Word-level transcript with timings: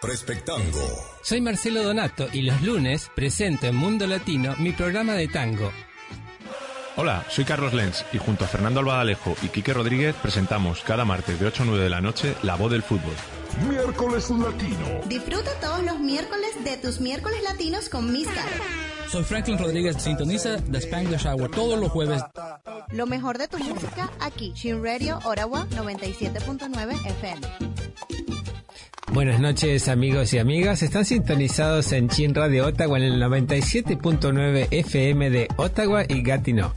Prespectango. 0.00 0.86
Soy 1.22 1.40
Marcelo 1.40 1.82
Donato 1.82 2.28
y 2.32 2.42
los 2.42 2.62
lunes 2.62 3.10
presento 3.14 3.66
en 3.66 3.74
Mundo 3.74 4.06
Latino 4.06 4.54
mi 4.58 4.70
programa 4.72 5.14
de 5.14 5.26
tango. 5.26 5.72
Hola, 6.96 7.24
soy 7.28 7.44
Carlos 7.44 7.74
Lenz 7.74 8.04
y 8.12 8.18
junto 8.18 8.44
a 8.44 8.48
Fernando 8.48 8.80
Albadalejo 8.80 9.36
y 9.42 9.48
Quique 9.48 9.72
Rodríguez 9.72 10.14
presentamos 10.22 10.82
cada 10.82 11.04
martes 11.04 11.38
de 11.40 11.46
8 11.46 11.62
a 11.64 11.66
9 11.66 11.82
de 11.82 11.90
la 11.90 12.00
noche 12.00 12.34
La 12.42 12.54
Voz 12.54 12.70
del 12.70 12.82
Fútbol. 12.82 13.14
Miércoles 13.68 14.30
Latino. 14.30 15.00
Disfruta 15.06 15.50
todos 15.60 15.82
los 15.82 15.98
miércoles 15.98 16.50
de 16.62 16.76
tus 16.76 17.00
miércoles 17.00 17.42
latinos 17.42 17.88
con 17.88 18.12
Misca. 18.12 18.44
Soy 19.10 19.24
Franklin 19.24 19.58
Rodríguez, 19.58 19.96
sintoniza 20.00 20.58
The 20.70 20.78
Spanglish 20.78 21.26
Hour 21.26 21.50
todos 21.50 21.80
los 21.80 21.90
jueves. 21.90 22.22
Lo 22.92 23.06
mejor 23.06 23.38
de 23.38 23.48
tu 23.48 23.58
música 23.58 24.10
aquí, 24.20 24.52
Shin 24.54 24.84
Radio 24.84 25.18
Ottawa 25.24 25.66
97.9 25.70 27.06
FM. 27.06 27.77
Buenas 29.12 29.40
noches 29.40 29.88
amigos 29.88 30.34
y 30.34 30.38
amigas, 30.38 30.82
están 30.82 31.06
sintonizados 31.06 31.92
en 31.92 32.08
Chin 32.10 32.34
Radio 32.34 32.66
Ottawa 32.66 32.98
en 32.98 33.04
el 33.04 33.22
97.9 33.22 34.68
FM 34.70 35.30
de 35.30 35.48
Ottawa 35.56 36.04
y 36.06 36.22
Gatineau. 36.22 36.72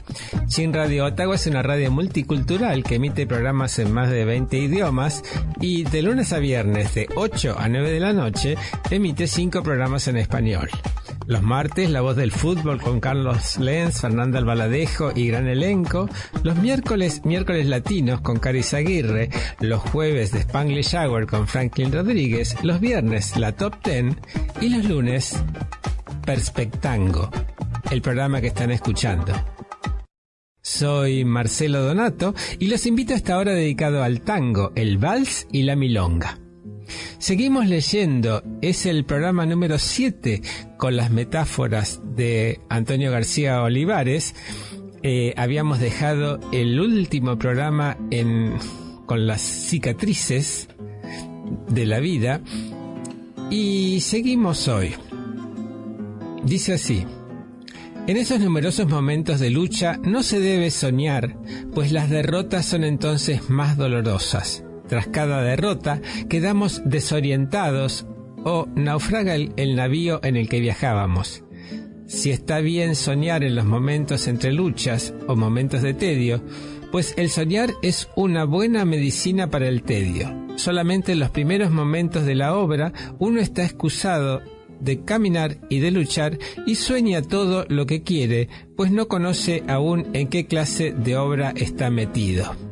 Chin 0.48 0.74
Radio 0.74 1.06
Ottawa 1.06 1.36
es 1.36 1.46
una 1.48 1.62
radio 1.62 1.92
multicultural 1.92 2.84
que 2.84 2.96
emite 2.96 3.28
programas 3.28 3.78
en 3.80 3.92
más 3.92 4.10
de 4.10 4.24
20 4.24 4.58
idiomas 4.58 5.24
y 5.60 5.84
de 5.84 6.02
lunes 6.02 6.32
a 6.32 6.40
viernes 6.40 6.96
de 6.96 7.10
8 7.16 7.58
a 7.60 7.68
9 7.68 7.92
de 7.92 8.00
la 8.00 8.14
noche 8.14 8.56
emite 8.90 9.28
5 9.28 9.62
programas 9.62 10.08
en 10.08 10.18
español. 10.18 10.70
Los 11.32 11.44
martes, 11.44 11.90
La 11.90 12.02
Voz 12.02 12.18
del 12.18 12.34
Fútbol 12.34 12.82
con 12.82 13.00
Carlos 13.00 13.58
Lenz, 13.58 14.02
Fernanda 14.02 14.38
Albaladejo 14.38 15.14
y 15.16 15.28
gran 15.28 15.48
elenco. 15.48 16.10
Los 16.44 16.58
miércoles, 16.58 17.22
Miércoles 17.24 17.68
Latinos 17.68 18.20
con 18.20 18.38
Caris 18.38 18.74
Aguirre. 18.74 19.30
Los 19.62 19.80
jueves, 19.80 20.34
de 20.34 20.40
Spanglish 20.40 20.94
Hour 20.94 21.28
con 21.28 21.48
Franklin 21.48 21.94
Rodríguez. 21.94 22.62
Los 22.64 22.82
viernes, 22.82 23.38
La 23.38 23.54
Top 23.54 23.82
Ten. 23.82 24.20
Y 24.60 24.76
los 24.76 24.84
lunes, 24.84 25.42
Perspectango, 26.26 27.32
el 27.90 28.02
programa 28.02 28.42
que 28.42 28.48
están 28.48 28.72
escuchando. 28.72 29.32
Soy 30.62 31.24
Marcelo 31.24 31.82
Donato 31.82 32.36
y 32.60 32.68
los 32.68 32.86
invito 32.86 33.14
a 33.14 33.16
esta 33.16 33.38
hora 33.38 33.54
dedicado 33.54 34.04
al 34.04 34.20
tango, 34.20 34.74
el 34.76 34.98
vals 34.98 35.48
y 35.50 35.64
la 35.64 35.78
milonga. 35.78 36.41
Seguimos 37.18 37.68
leyendo, 37.68 38.44
es 38.62 38.86
el 38.86 39.06
programa 39.06 39.46
número 39.46 39.78
7 39.78 40.42
con 40.78 40.96
las 40.96 41.12
metáforas 41.12 42.02
de 42.16 42.60
Antonio 42.70 43.12
García 43.12 43.62
Olivares. 43.62 44.36
Eh, 45.04 45.34
habíamos 45.38 45.80
dejado 45.80 46.40
el 46.52 46.80
último 46.80 47.38
programa 47.38 47.98
en, 48.12 48.54
con 49.06 49.28
las 49.28 49.42
cicatrices 49.42 50.68
de 51.70 51.86
la 51.86 52.00
vida 52.00 52.42
y 53.50 54.00
seguimos 54.02 54.68
hoy. 54.68 54.94
Dice 56.44 56.74
así. 56.74 57.06
En 58.08 58.18
esos 58.18 58.40
numerosos 58.40 58.88
momentos 58.88 59.40
de 59.40 59.52
lucha 59.52 60.00
no 60.04 60.24
se 60.24 60.40
debe 60.40 60.72
soñar, 60.72 61.38
pues 61.74 61.92
las 61.92 62.10
derrotas 62.10 62.66
son 62.66 62.84
entonces 62.84 63.50
más 63.50 63.78
dolorosas. 63.78 64.64
Tras 64.92 65.08
cada 65.08 65.42
derrota 65.42 66.02
quedamos 66.28 66.82
desorientados 66.84 68.06
o 68.44 68.68
naufraga 68.76 69.36
el, 69.36 69.54
el, 69.56 69.78
navío 69.78 70.20
en 70.22 70.36
el 70.36 70.50
que 70.50 70.60
viajábamos. 70.60 71.46
Si 72.08 72.30
está 72.30 72.60
bien 72.60 72.96
soñar 72.96 73.46
en 73.46 73.56
los 73.56 73.64
momentos 73.64 74.28
entre 74.28 74.52
luchas 74.52 75.14
o 75.30 75.38
momentos 75.38 75.82
de 75.82 75.94
tedio, 75.94 76.44
pues 76.92 77.14
el 77.16 77.30
soñar 77.30 77.72
es 77.82 78.10
una 78.18 78.44
buena 78.44 78.84
medicina 78.84 79.50
para 79.50 79.70
el 79.70 79.84
tedio. 79.84 80.30
Solamente 80.58 81.14
en 81.14 81.22
los 81.22 81.30
primeros 81.30 81.72
momentos 81.72 82.26
de 82.26 82.36
la 82.36 82.54
obra 82.54 82.92
uno 83.18 83.40
está 83.40 83.64
excusado 83.64 84.42
de 84.82 85.06
caminar 85.06 85.56
y 85.70 85.80
de 85.80 85.92
luchar 85.92 86.38
y 86.68 86.76
sueña 86.76 87.22
todo 87.22 87.64
lo 87.70 87.86
que 87.86 88.04
quiere, 88.04 88.50
pues 88.76 88.92
no 88.92 89.08
conoce 89.08 89.64
aún 89.70 90.08
en 90.12 90.28
qué 90.28 90.48
clase 90.48 90.92
de 90.92 91.16
obra 91.16 91.54
está 91.56 91.90
metido. 91.90 92.71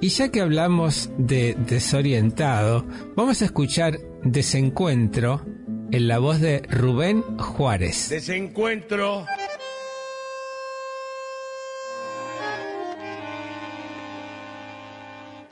Y 0.00 0.10
ya 0.10 0.30
que 0.30 0.40
hablamos 0.40 1.10
de 1.18 1.54
desorientado, 1.58 2.84
vamos 3.16 3.42
a 3.42 3.46
escuchar 3.46 3.98
Desencuentro 4.22 5.44
en 5.90 6.06
la 6.06 6.20
voz 6.20 6.40
de 6.40 6.62
Rubén 6.70 7.22
Juárez. 7.36 8.08
Desencuentro. 8.08 9.26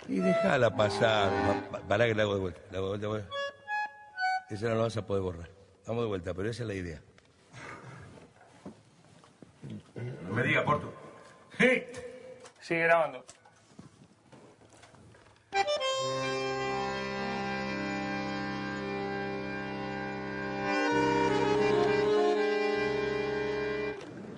Y 0.08 0.20
déjala 0.20 0.76
pasar. 0.76 1.32
Para 1.88 2.06
que 2.06 2.14
la 2.14 2.22
hago 2.22 2.34
de 2.34 2.40
vuelta. 2.40 2.60
La 2.70 2.78
hago 2.78 2.98
de 2.98 3.06
vuelta. 3.08 3.28
Esa 4.48 4.68
no 4.68 4.76
la 4.76 4.82
vas 4.82 4.96
a 4.96 5.04
poder 5.04 5.22
borrar. 5.24 5.50
Vamos 5.88 6.04
de 6.04 6.08
vuelta, 6.08 6.34
pero 6.34 6.50
esa 6.50 6.62
es 6.62 6.68
la 6.68 6.74
idea. 6.74 7.00
No 10.28 10.34
me 10.34 10.44
diga, 10.44 10.64
Porto. 10.64 10.92
Sí. 11.58 11.82
Sigue 12.60 12.84
grabando. 12.84 13.24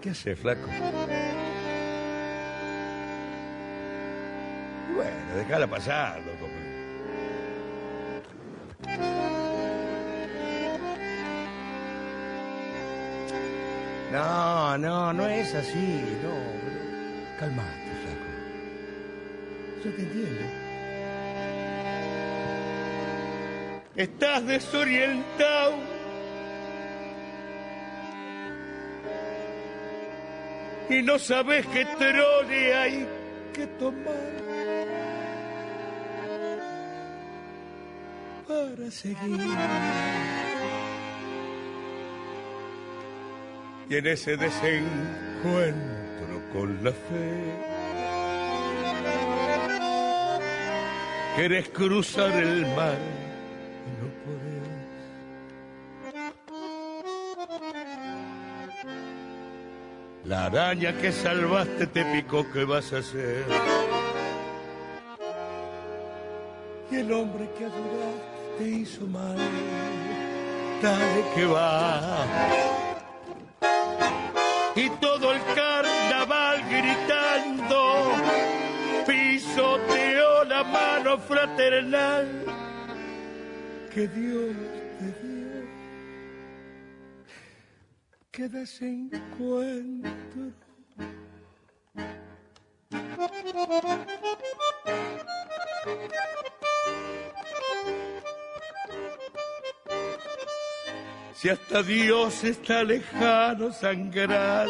¿Qué 0.01 0.11
hace, 0.11 0.37
flaco? 0.37 0.69
Bueno, 4.95 5.35
déjala 5.37 5.67
pasar, 5.67 6.21
loco. 6.21 6.49
No, 14.13 14.79
no, 14.79 15.13
no 15.13 15.27
es 15.27 15.55
así, 15.55 16.19
no. 16.23 17.39
Calmate, 17.39 17.91
flaco. 18.05 18.25
Yo 19.85 19.93
te 19.93 20.03
entiendo. 20.03 20.68
Estás 23.99 24.47
desorientado. 24.47 25.75
Y 30.89 31.03
no 31.03 31.19
sabes 31.19 31.67
qué 31.67 31.85
trole 31.99 32.77
hay 32.77 33.09
que 33.53 33.67
tomar 33.67 34.15
para 38.47 38.91
seguir. 38.93 39.57
Y 43.91 43.97
en 43.97 44.07
ese 44.07 44.37
desencuentro 44.37 44.93
con 46.53 46.85
la 46.85 46.93
fe, 46.93 47.53
quieres 51.35 51.69
cruzar 51.71 52.31
el 52.31 52.65
mar 52.77 53.28
La 60.29 60.45
araña 60.45 60.93
que 60.93 61.11
salvaste 61.11 61.87
te 61.87 62.05
picó, 62.05 62.45
¿qué 62.53 62.65
vas 62.65 62.93
a 62.93 62.99
hacer? 62.99 63.47
Y 66.91 66.97
el 66.97 67.11
hombre 67.13 67.49
que 67.57 67.65
adoraste 67.65 68.59
te 68.59 68.65
hizo 68.69 69.07
mal, 69.07 69.39
dale 70.83 71.25
que 71.35 71.47
va 71.47 72.27
y 74.77 74.91
todo 75.01 75.33
el 75.33 75.41
carnaval 75.55 76.63
gritando 76.69 78.13
pisoteó 79.07 80.45
la 80.45 80.63
mano 80.63 81.19
fraternal 81.19 82.45
que 83.93 84.07
Dios 84.07 84.55
Que 88.39 88.49
desencuentro. 88.49 90.13
Si 101.35 101.49
hasta 101.49 101.83
Dios 101.83 102.45
está 102.45 102.85
lejano 102.85 103.73
sangrar 103.73 104.69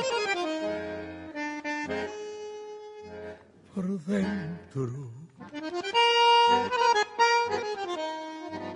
por 3.75 4.01
dentro. 4.07 5.13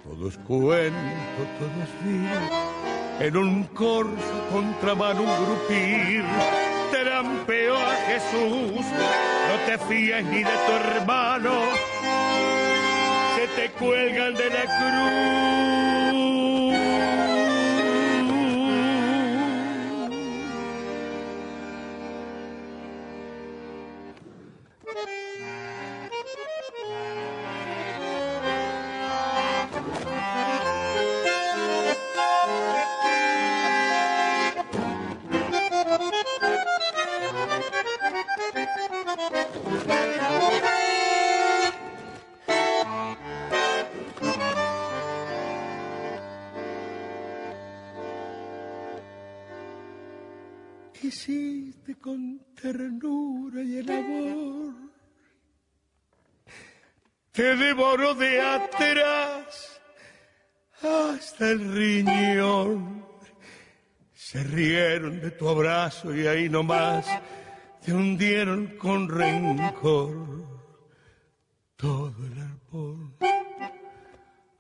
Todo 0.04 0.28
es 0.28 0.36
cuento, 0.36 1.40
todo 1.58 1.82
es. 1.82 2.81
En 3.20 3.36
un 3.36 3.64
corso 3.64 4.48
contramano 4.50 5.22
un 5.22 5.44
grupir 5.44 6.24
trampeó 6.90 7.76
a 7.76 7.94
Jesús. 8.06 8.84
No 9.48 9.56
te 9.66 9.78
fíes 9.86 10.24
ni 10.24 10.38
de 10.38 10.50
tu 10.66 10.72
hermano. 10.72 11.52
Se 13.36 13.46
te 13.60 13.70
cuelgan 13.72 14.34
de 14.34 14.50
la 14.50 14.64
cruz. 14.78 16.61
Te 57.32 57.56
devoró 57.56 58.14
de 58.14 58.40
atrás 58.42 59.80
hasta 60.82 61.50
el 61.50 61.72
riñón. 61.72 63.06
Se 64.12 64.44
rieron 64.44 65.18
de 65.18 65.30
tu 65.30 65.48
abrazo 65.48 66.14
y 66.14 66.26
ahí 66.26 66.50
nomás 66.50 67.06
te 67.82 67.92
hundieron 67.92 68.76
con 68.76 69.08
rencor 69.08 70.14
todo 71.76 72.14
el 72.26 72.38
árbol. 72.38 73.16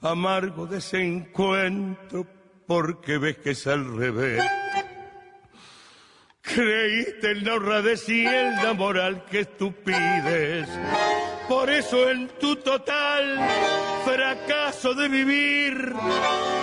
Amargo 0.00 0.66
desencuentro 0.66 2.26
porque 2.66 3.18
ves 3.18 3.36
que 3.36 3.50
es 3.50 3.66
al 3.66 3.98
revés. 3.98 4.42
Creíste 6.40 7.32
en 7.32 7.44
la 7.44 7.54
honradez 7.54 8.08
y 8.08 8.26
en 8.26 8.56
la 8.56 8.72
moral 8.72 9.26
que 9.26 9.44
tú 9.44 9.72
pides. 9.72 10.68
Por 11.52 11.68
eso 11.68 12.08
en 12.08 12.28
tu 12.40 12.56
total 12.56 13.38
fracaso 14.06 14.94
de 14.94 15.06
vivir, 15.06 15.94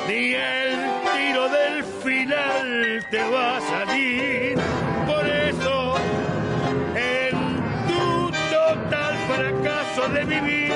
ni 0.08 0.34
el 0.34 0.72
tiro 1.14 1.48
del 1.48 1.84
final 2.04 3.06
te 3.12 3.24
va 3.30 3.58
a 3.58 3.62
salir. 3.62 4.58
Por 5.06 5.28
eso 5.28 5.96
en 6.96 7.36
tu 7.88 8.32
total 8.58 9.14
fracaso 9.32 10.10
de 10.10 10.26
vivir, 10.26 10.74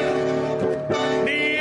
ni 1.26 1.53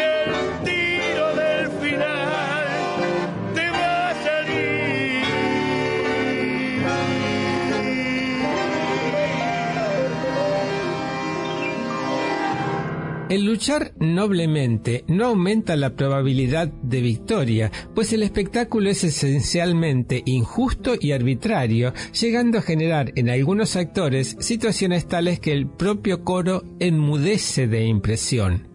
El 13.32 13.46
luchar 13.46 13.94
noblemente 13.98 15.06
no 15.08 15.24
aumenta 15.24 15.74
la 15.74 15.96
probabilidad 15.96 16.68
de 16.68 17.00
victoria, 17.00 17.72
pues 17.94 18.12
el 18.12 18.22
espectáculo 18.22 18.90
es 18.90 19.04
esencialmente 19.04 20.22
injusto 20.26 20.96
y 21.00 21.12
arbitrario, 21.12 21.94
llegando 22.12 22.58
a 22.58 22.60
generar 22.60 23.10
en 23.16 23.30
algunos 23.30 23.74
actores 23.76 24.36
situaciones 24.38 25.08
tales 25.08 25.40
que 25.40 25.52
el 25.52 25.66
propio 25.66 26.24
coro 26.24 26.62
enmudece 26.78 27.68
de 27.68 27.86
impresión. 27.86 28.68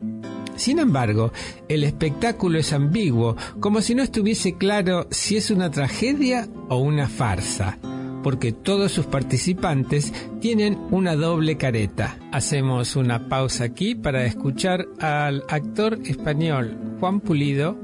Sin 0.55 0.79
embargo, 0.79 1.31
el 1.69 1.83
espectáculo 1.83 2.57
es 2.57 2.73
ambiguo, 2.73 3.35
como 3.59 3.83
si 3.83 3.93
no 3.93 4.01
estuviese 4.01 4.57
claro 4.57 5.07
si 5.11 5.37
es 5.37 5.51
una 5.51 5.69
tragedia 5.69 6.49
o 6.67 6.77
una 6.77 7.07
farsa, 7.07 7.77
porque 8.23 8.51
todos 8.51 8.91
sus 8.91 9.05
participantes 9.05 10.13
tienen 10.41 10.77
una 10.91 11.15
doble 11.15 11.57
careta. 11.57 12.17
Hacemos 12.31 12.95
una 12.95 13.29
pausa 13.29 13.65
aquí 13.65 13.95
para 13.95 14.25
escuchar 14.25 14.85
al 14.99 15.43
actor 15.49 15.99
español 16.05 16.77
Juan 16.99 17.19
Pulido 17.19 17.77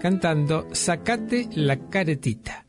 cantando 0.00 0.66
Sacate 0.72 1.48
la 1.54 1.76
caretita. 1.88 2.64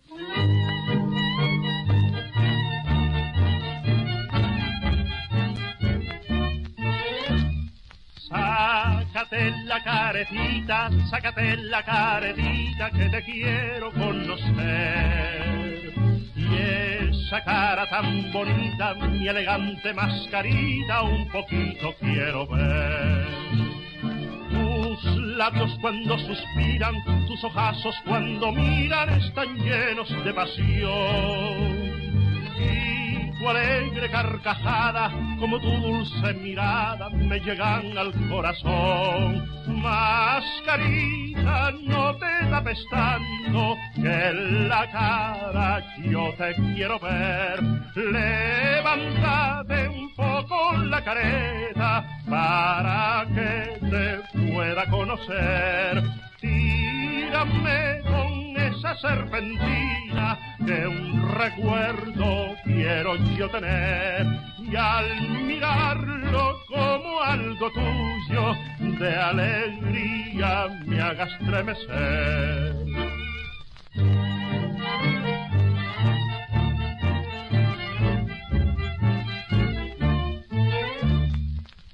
Sácate 9.13 9.51
la 9.65 9.83
caretita, 9.83 10.89
sácate 11.09 11.57
la 11.57 11.83
caretita 11.83 12.91
que 12.91 13.09
te 13.09 13.23
quiero 13.23 13.91
conocer. 13.93 15.62
Esa 16.53 17.43
cara 17.43 17.89
tan 17.89 18.31
bonita, 18.31 18.93
mi 18.93 19.27
elegante 19.27 19.93
mascarita, 19.93 21.01
un 21.03 21.27
poquito 21.29 21.95
quiero 21.99 22.47
ver. 22.47 23.27
Tus 24.49 25.17
labios 25.37 25.77
cuando 25.81 26.17
suspiran, 26.19 26.95
tus 27.27 27.43
ojazos 27.43 27.95
cuando 28.05 28.51
miran 28.51 29.09
están 29.21 29.55
llenos 29.57 30.09
de 30.23 30.33
pasión. 30.33 31.93
Tu 33.43 33.49
alegre 33.49 34.09
carcajada, 34.09 35.11
como 35.37 35.59
tu 35.59 35.69
dulce 35.69 36.33
mirada, 36.35 37.09
me 37.09 37.39
llegan 37.41 37.97
al 37.97 38.13
corazón. 38.29 39.45
Mascarita, 39.81 41.71
no 41.81 42.15
te 42.15 42.45
tapes 42.49 42.79
tanto, 42.89 43.75
que 43.95 44.29
en 44.29 44.69
la 44.69 44.89
cara 44.89 45.83
yo 46.05 46.33
te 46.37 46.55
quiero 46.73 46.97
ver. 46.99 47.61
Levántate 47.95 49.89
un 49.89 50.15
poco 50.15 50.77
la 50.77 51.03
careta 51.03 52.05
para 52.29 53.25
que 53.35 53.77
te 53.89 54.21
pueda 54.53 54.85
conocer. 54.89 56.01
Tírame 56.39 57.99
con 58.03 58.55
esa 58.55 58.95
serpentina 58.95 60.52
que 60.65 60.87
un 60.87 61.29
recuerdo 61.33 62.55
quiero 62.63 63.15
yo 63.37 63.49
tener 63.49 64.25
y 64.59 64.75
al 64.75 65.29
mirarlo 65.45 66.59
como 66.67 67.21
algo 67.21 67.69
tuyo 67.71 68.55
de 68.99 69.15
alegría 69.15 70.67
me 70.85 71.01
haga 71.01 71.25
estremecer. 71.25 72.75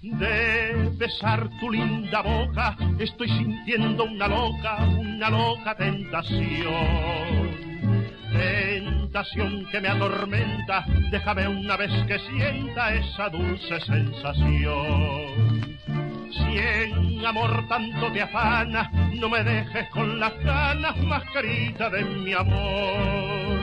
De 0.01 0.89
besar 0.97 1.49
tu 1.59 1.71
linda 1.71 2.21
boca 2.21 2.77
estoy 2.99 3.29
sintiendo 3.29 4.03
una 4.03 4.27
loca, 4.27 4.77
una 4.99 5.29
loca 5.29 5.75
tentación 5.75 7.68
tentación 8.39 9.65
que 9.71 9.81
me 9.81 9.89
atormenta, 9.89 10.85
déjame 11.11 11.47
una 11.47 11.75
vez 11.75 11.91
que 12.07 12.19
sienta 12.19 12.93
esa 12.93 13.29
dulce 13.29 13.79
sensación. 13.81 15.77
Si 16.31 16.57
en 16.57 17.25
amor 17.25 17.67
tanto 17.67 18.11
te 18.11 18.21
afana, 18.21 18.89
no 19.19 19.29
me 19.29 19.43
dejes 19.43 19.89
con 19.89 20.19
las 20.19 20.33
ganas, 20.39 20.95
mascarita 20.97 21.89
de 21.89 22.03
mi 22.05 22.33
amor. 22.33 23.58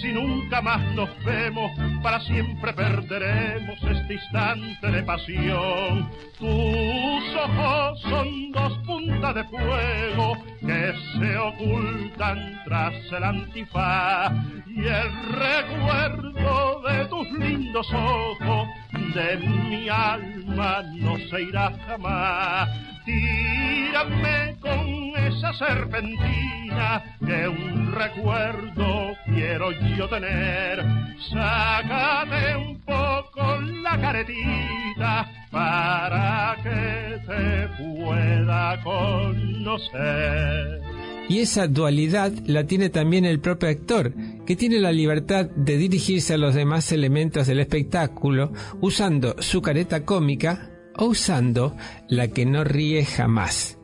Si 0.00 0.12
nunca 0.12 0.62
más 0.62 0.80
nos 0.94 1.10
vemos, 1.24 1.70
para 2.02 2.20
siempre 2.20 2.72
perderemos 2.72 3.78
este 3.82 4.14
instante 4.14 4.90
de 4.90 5.02
pasión. 5.02 6.10
Tus 6.38 7.36
ojos 7.36 8.00
son 8.00 8.52
dos 8.52 8.78
puntas 8.86 9.34
de 9.34 9.44
fuego 9.44 10.38
que 10.60 10.92
se 11.18 11.36
ocultan 11.36 12.62
tras 12.64 12.94
el 13.12 13.24
antifaz 13.24 14.32
y 14.66 14.86
el 14.86 15.12
recuerdo 15.32 16.82
de 16.82 17.04
tus 17.06 17.30
lindos 17.32 17.86
ojos 17.92 18.68
de 18.92 19.36
mi 19.38 19.88
alma 19.88 20.82
no 20.94 21.16
se 21.28 21.42
irá 21.42 21.72
jamás. 21.86 22.68
Tírame 23.04 24.56
con 24.60 25.12
esa 25.16 25.52
serpentina 25.54 27.02
que 27.18 27.48
un 27.48 27.92
recuerdo 27.92 29.16
quiero 29.26 29.72
yo 29.96 30.08
tener. 30.08 30.84
Sácate 31.30 32.56
un 32.56 32.80
poco 32.80 33.60
la 33.60 34.00
caretita 34.00 35.28
para 35.50 36.56
que 36.62 37.20
te 37.26 37.68
pueda 37.82 38.80
conocer. 38.82 40.80
Y 41.28 41.38
esa 41.38 41.68
dualidad 41.68 42.32
la 42.46 42.64
tiene 42.64 42.90
también 42.90 43.24
el 43.24 43.38
propio 43.38 43.68
actor, 43.68 44.12
que 44.50 44.56
tiene 44.56 44.80
la 44.80 44.90
libertad 44.90 45.48
de 45.48 45.76
dirigirse 45.76 46.34
a 46.34 46.36
los 46.36 46.56
demás 46.56 46.90
elementos 46.90 47.46
del 47.46 47.60
espectáculo 47.60 48.50
usando 48.80 49.36
su 49.38 49.62
careta 49.62 50.04
cómica 50.04 50.72
o 50.96 51.04
usando 51.04 51.76
la 52.08 52.26
que 52.26 52.46
no 52.46 52.64
ríe 52.64 53.04
jamás. 53.04 53.78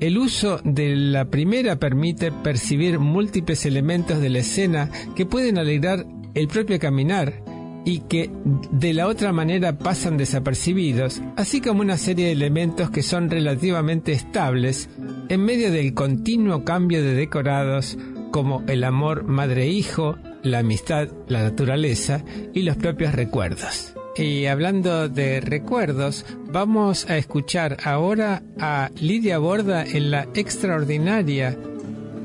El 0.00 0.18
uso 0.18 0.60
de 0.64 0.96
la 0.96 1.26
primera 1.26 1.78
permite 1.78 2.32
percibir 2.32 2.98
múltiples 2.98 3.66
elementos 3.66 4.20
de 4.20 4.30
la 4.30 4.40
escena 4.40 4.90
que 5.14 5.26
pueden 5.26 5.58
alegrar 5.58 6.04
el 6.34 6.48
propio 6.48 6.80
caminar 6.80 7.44
y 7.84 8.00
que 8.00 8.32
de 8.72 8.92
la 8.92 9.06
otra 9.06 9.32
manera 9.32 9.78
pasan 9.78 10.16
desapercibidos, 10.16 11.22
así 11.36 11.60
como 11.60 11.82
una 11.82 11.98
serie 11.98 12.26
de 12.26 12.32
elementos 12.32 12.90
que 12.90 13.04
son 13.04 13.30
relativamente 13.30 14.10
estables 14.10 14.90
en 15.28 15.44
medio 15.44 15.70
del 15.70 15.94
continuo 15.94 16.64
cambio 16.64 17.00
de 17.00 17.14
decorados 17.14 17.96
como 18.30 18.62
el 18.68 18.84
amor 18.84 19.24
madre-hijo, 19.24 20.16
la 20.42 20.60
amistad, 20.60 21.08
la 21.28 21.42
naturaleza 21.42 22.24
y 22.54 22.62
los 22.62 22.76
propios 22.76 23.14
recuerdos. 23.14 23.94
Y 24.16 24.46
hablando 24.46 25.08
de 25.08 25.40
recuerdos, 25.40 26.26
vamos 26.50 27.08
a 27.08 27.16
escuchar 27.16 27.76
ahora 27.84 28.42
a 28.58 28.90
Lidia 29.00 29.38
Borda 29.38 29.84
en 29.84 30.10
la 30.10 30.26
extraordinaria 30.34 31.56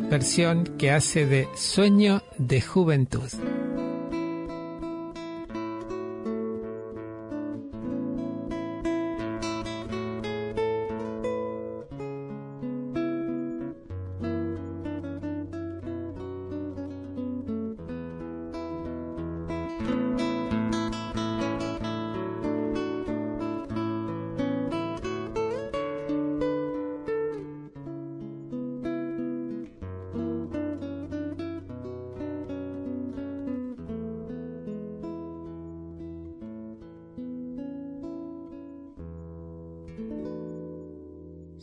versión 0.10 0.64
que 0.78 0.92
hace 0.92 1.26
de 1.28 1.48
Sueño 1.56 2.24
de 2.38 2.62
Juventud. 2.62 3.30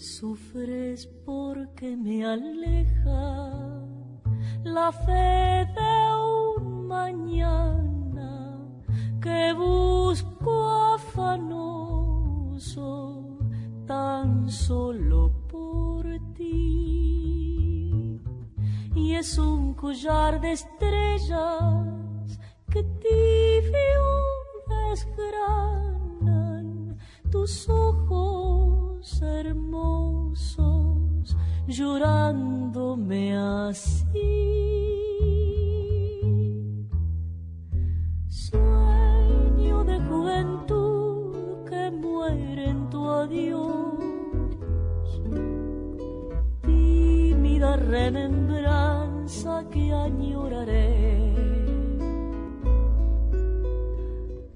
Sufres 0.01 1.07
porque 1.27 1.95
me 1.95 2.25
aleja 2.25 3.85
la 4.65 4.91
fe 4.93 5.69
de 5.77 6.17
un 6.17 6.87
mañana 6.87 8.57
que 9.21 9.53
busco 9.53 10.71
afanoso 10.95 11.69
tan 13.87 14.49
solo 14.49 15.31
por 15.49 16.07
ti. 16.33 18.19
Y 18.95 19.17
es 19.17 19.37
un 19.37 19.75
collar 19.75 20.41
de 20.41 20.53
estrellas 20.53 22.41
que 22.71 22.83
tibio 22.85 24.07
desgranan 24.89 26.97
tus 27.31 27.69
ojos 27.69 28.80
hermosos 29.23 31.35
llorándome 31.67 33.35
así. 33.35 34.05
Sueño 38.29 39.85
de 39.85 40.01
juventud 40.01 41.65
que 41.69 41.91
muere 41.91 42.69
en 42.69 42.91
tu 42.91 43.09
adiós. 43.09 43.95
Tímida 46.63 47.77
remembranza 47.77 49.65
que 49.71 49.95
añoraré. 49.95 51.35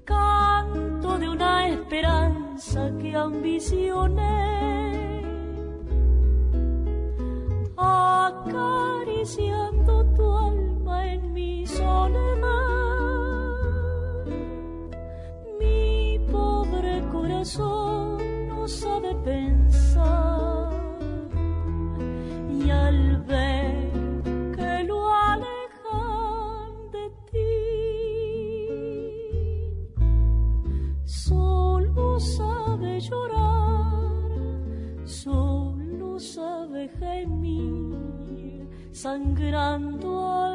Canto 0.03 1.17
de 1.17 1.29
una 1.29 1.67
esperanza 1.69 2.44
que 2.75 3.15
ambicioné, 3.15 4.35
acariciando 7.77 8.73
tu 10.15 10.29
alma 10.37 11.13
en 11.13 11.33
mi 11.33 11.65
soledad. 11.65 12.25
Mi 15.57 16.19
pobre 16.29 17.01
corazón 17.13 17.84
sangrando 39.05 40.25
al 40.33 40.54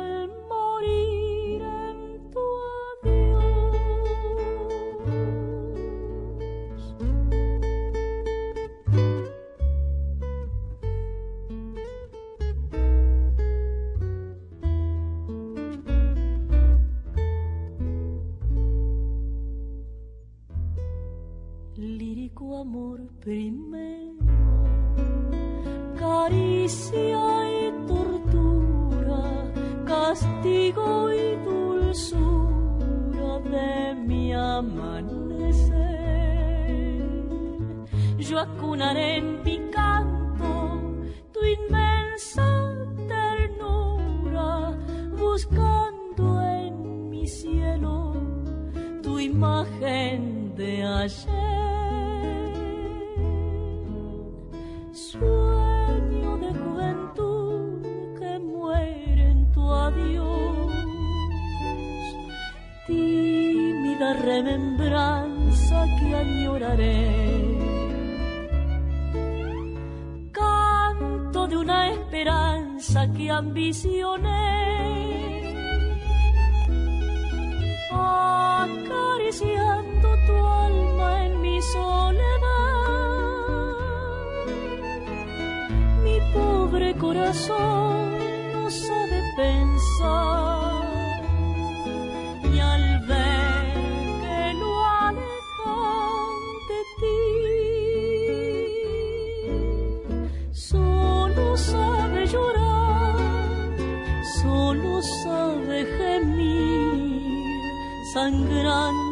sangrando 108.20 109.00
al 109.00 109.09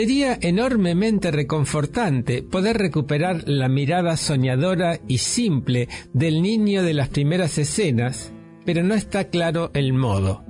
Sería 0.00 0.38
enormemente 0.40 1.30
reconfortante 1.30 2.42
poder 2.42 2.78
recuperar 2.78 3.46
la 3.46 3.68
mirada 3.68 4.16
soñadora 4.16 4.98
y 5.06 5.18
simple 5.18 5.90
del 6.14 6.40
niño 6.40 6.82
de 6.82 6.94
las 6.94 7.10
primeras 7.10 7.58
escenas, 7.58 8.32
pero 8.64 8.82
no 8.82 8.94
está 8.94 9.24
claro 9.24 9.70
el 9.74 9.92
modo. 9.92 10.42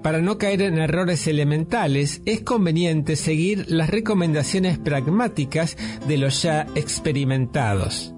Para 0.00 0.20
no 0.20 0.38
caer 0.38 0.62
en 0.62 0.78
errores 0.78 1.26
elementales, 1.26 2.22
es 2.24 2.42
conveniente 2.42 3.16
seguir 3.16 3.64
las 3.68 3.90
recomendaciones 3.90 4.78
pragmáticas 4.78 5.76
de 6.06 6.16
los 6.16 6.44
ya 6.44 6.68
experimentados. 6.76 8.14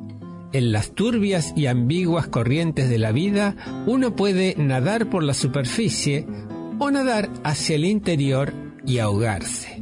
En 0.52 0.72
las 0.72 0.90
turbias 0.90 1.54
y 1.56 1.68
ambiguas 1.68 2.28
corrientes 2.28 2.90
de 2.90 2.98
la 2.98 3.12
vida, 3.12 3.56
uno 3.86 4.14
puede 4.14 4.54
nadar 4.58 5.08
por 5.08 5.22
la 5.22 5.32
superficie 5.32 6.26
o 6.78 6.90
nadar 6.90 7.30
hacia 7.44 7.76
el 7.76 7.86
interior 7.86 8.52
y 8.84 8.98
ahogarse. 8.98 9.75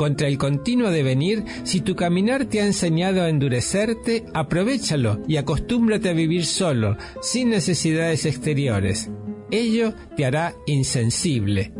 Contra 0.00 0.28
el 0.28 0.38
continuo 0.38 0.90
devenir, 0.90 1.44
si 1.62 1.82
tu 1.82 1.94
caminar 1.94 2.46
te 2.46 2.62
ha 2.62 2.64
enseñado 2.64 3.20
a 3.20 3.28
endurecerte, 3.28 4.24
aprovechalo 4.32 5.20
y 5.28 5.36
acostúmbrate 5.36 6.08
a 6.08 6.14
vivir 6.14 6.46
solo, 6.46 6.96
sin 7.20 7.50
necesidades 7.50 8.24
exteriores. 8.24 9.10
Ello 9.50 9.92
te 10.16 10.24
hará 10.24 10.54
insensible. 10.64 11.74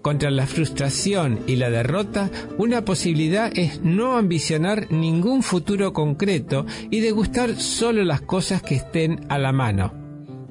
Contra 0.00 0.30
la 0.30 0.46
frustración 0.46 1.40
y 1.48 1.56
la 1.56 1.68
derrota, 1.68 2.30
una 2.56 2.84
posibilidad 2.84 3.50
es 3.58 3.80
no 3.82 4.16
ambicionar 4.16 4.92
ningún 4.92 5.42
futuro 5.42 5.92
concreto 5.92 6.66
y 6.92 7.00
degustar 7.00 7.56
solo 7.56 8.04
las 8.04 8.20
cosas 8.20 8.62
que 8.62 8.76
estén 8.76 9.26
a 9.28 9.38
la 9.38 9.50
mano 9.50 10.05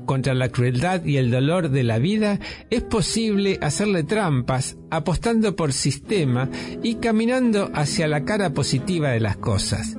contra 0.06 0.34
la 0.34 0.50
crueldad 0.50 1.04
y 1.06 1.18
el 1.18 1.32
dolor 1.32 1.70
de 1.70 1.84
la 1.84 2.00
vida, 2.00 2.40
es 2.70 2.84
posible 2.84 3.58
hacerle 3.62 4.04
trampas, 4.04 4.78
apostando 4.90 5.56
por 5.56 5.74
sistema 5.74 6.50
y 6.84 6.96
caminando 6.96 7.72
hacia 7.74 8.08
la 8.08 8.26
cara 8.26 8.54
positiva 8.54 9.10
de 9.10 9.20
las 9.20 9.38
cosas. 9.38 9.98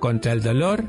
Contra 0.00 0.32
el 0.32 0.42
dolor, 0.42 0.84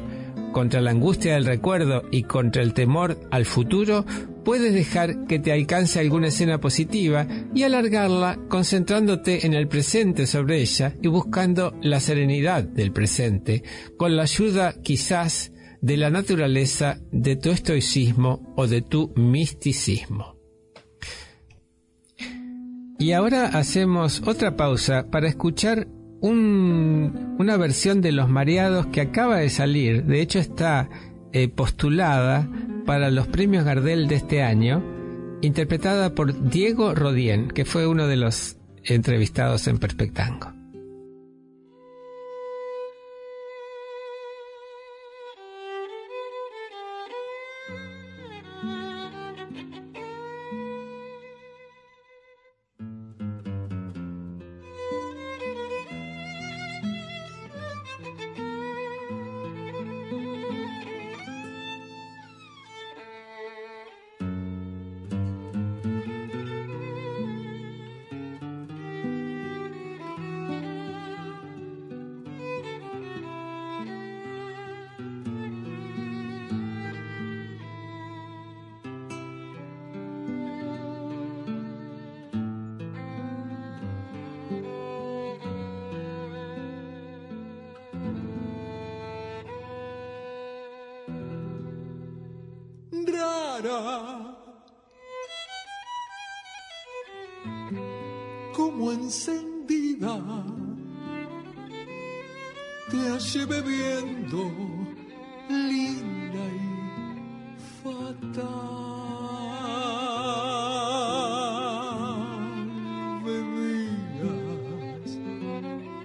contra 0.52 0.82
la 0.82 0.92
angustia 0.92 1.34
del 1.34 1.46
recuerdo 1.46 2.04
y 2.12 2.24
contra 2.24 2.62
el 2.62 2.74
temor 2.74 3.20
al 3.32 3.46
futuro, 3.46 4.06
puedes 4.44 4.74
dejar 4.74 5.26
que 5.26 5.40
te 5.40 5.52
alcance 5.52 6.00
alguna 6.00 6.28
escena 6.28 6.60
positiva 6.60 7.28
y 7.54 7.64
alargarla 7.64 8.40
concentrándote 8.48 9.46
en 9.46 9.54
el 9.54 9.68
presente 9.68 10.26
sobre 10.26 10.62
ella 10.62 10.96
y 11.02 11.10
buscando 11.10 11.76
la 11.82 12.00
serenidad 12.00 12.64
del 12.64 12.92
presente, 12.92 13.64
con 13.98 14.16
la 14.16 14.24
ayuda 14.24 14.74
quizás 14.82 15.52
de 15.82 15.98
la 15.98 16.10
naturaleza 16.10 17.00
de 17.12 17.36
tu 17.36 17.50
estoicismo 17.50 18.54
o 18.56 18.68
de 18.68 18.82
tu 18.82 19.14
misticismo. 19.16 20.36
Y 23.00 23.12
ahora 23.12 23.46
hacemos 23.48 24.24
otra 24.26 24.56
pausa 24.56 25.10
para 25.12 25.28
escuchar 25.28 25.88
una 26.20 27.58
versión 27.58 28.02
de 28.02 28.12
Los 28.12 28.28
Mareados 28.28 28.88
que 28.88 29.02
acaba 29.02 29.38
de 29.38 29.50
salir, 29.50 30.06
de 30.06 30.22
hecho 30.22 30.40
está 30.40 30.90
eh, 31.32 31.48
postulada 31.48 32.50
para 32.88 33.12
los 33.12 33.28
premios 33.28 33.66
Gardel 33.66 34.08
de 34.08 34.16
este 34.16 34.42
año, 34.42 34.84
interpretada 35.42 36.16
por 36.16 36.50
Diego 36.50 36.96
Rodien, 36.96 37.50
que 37.50 37.66
fue 37.66 37.86
uno 37.86 38.08
de 38.08 38.18
los 38.18 38.58
entrevistados 38.84 39.68
en 39.68 39.78
Perspectango. 39.78 40.57
Como 98.58 98.92
encendida 98.92 100.18
te 102.90 103.08
hace 103.10 103.46
bebiendo 103.46 104.52
linda 105.48 106.44
y 106.66 106.76
fatal 107.84 108.48
bebías 113.24 115.12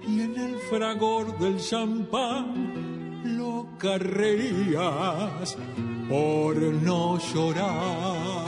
y 0.07 0.21
en 0.21 0.35
el 0.37 0.59
fragor 0.69 1.35
del 1.39 1.57
champán 1.57 3.33
lo 3.35 3.67
carrerías 3.79 5.57
por 6.07 6.55
no 6.55 7.17
llorar. 7.33 8.42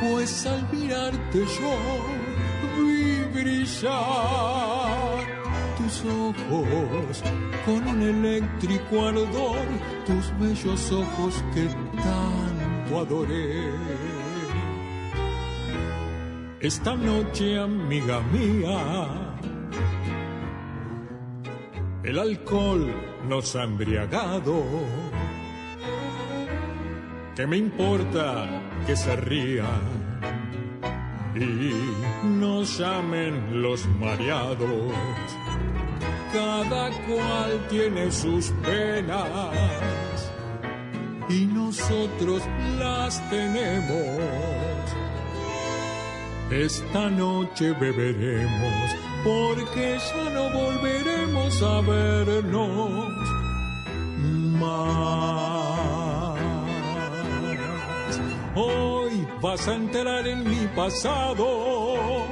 Pues 0.00 0.46
al 0.46 0.68
mirarte 0.72 1.38
yo 1.38 1.74
vi 2.78 3.20
brillar 3.32 5.24
tus 5.76 6.04
ojos 6.04 7.22
con 7.64 7.88
un 7.88 8.02
eléctrico 8.02 9.06
ardor, 9.06 9.66
tus 10.06 10.38
bellos 10.38 10.92
ojos 10.92 11.44
que 11.54 11.66
tanto 12.02 13.00
adoré. 13.00 13.70
Esta 16.60 16.96
noche, 16.96 17.58
amiga 17.58 18.20
mía, 18.32 19.36
el 22.02 22.18
alcohol 22.18 22.94
nos 23.28 23.54
ha 23.56 23.64
embriagado. 23.64 24.62
¿Qué 27.36 27.46
me 27.46 27.56
importa 27.56 28.63
que 28.86 28.96
se 28.96 29.16
rían 29.16 29.82
y 31.34 32.26
nos 32.26 32.78
llamen 32.78 33.62
los 33.62 33.86
mareados? 33.86 34.92
Cada 36.32 36.90
cual 37.06 37.66
tiene 37.68 38.10
sus 38.10 38.50
penas 38.64 40.30
y 41.28 41.46
nosotros 41.46 42.42
las 42.78 43.20
tenemos. 43.30 44.22
Esta 46.50 47.08
noche 47.10 47.72
beberemos 47.72 48.96
porque 49.24 49.98
ya 49.98 50.30
no 50.30 50.50
volveremos 50.50 51.62
a 51.62 51.80
vernos 51.80 53.08
más. 54.60 55.63
Hoy 58.56 59.26
vas 59.40 59.66
a 59.66 59.74
entrar 59.74 60.28
en 60.28 60.48
mi 60.48 60.68
pasado, 60.76 62.24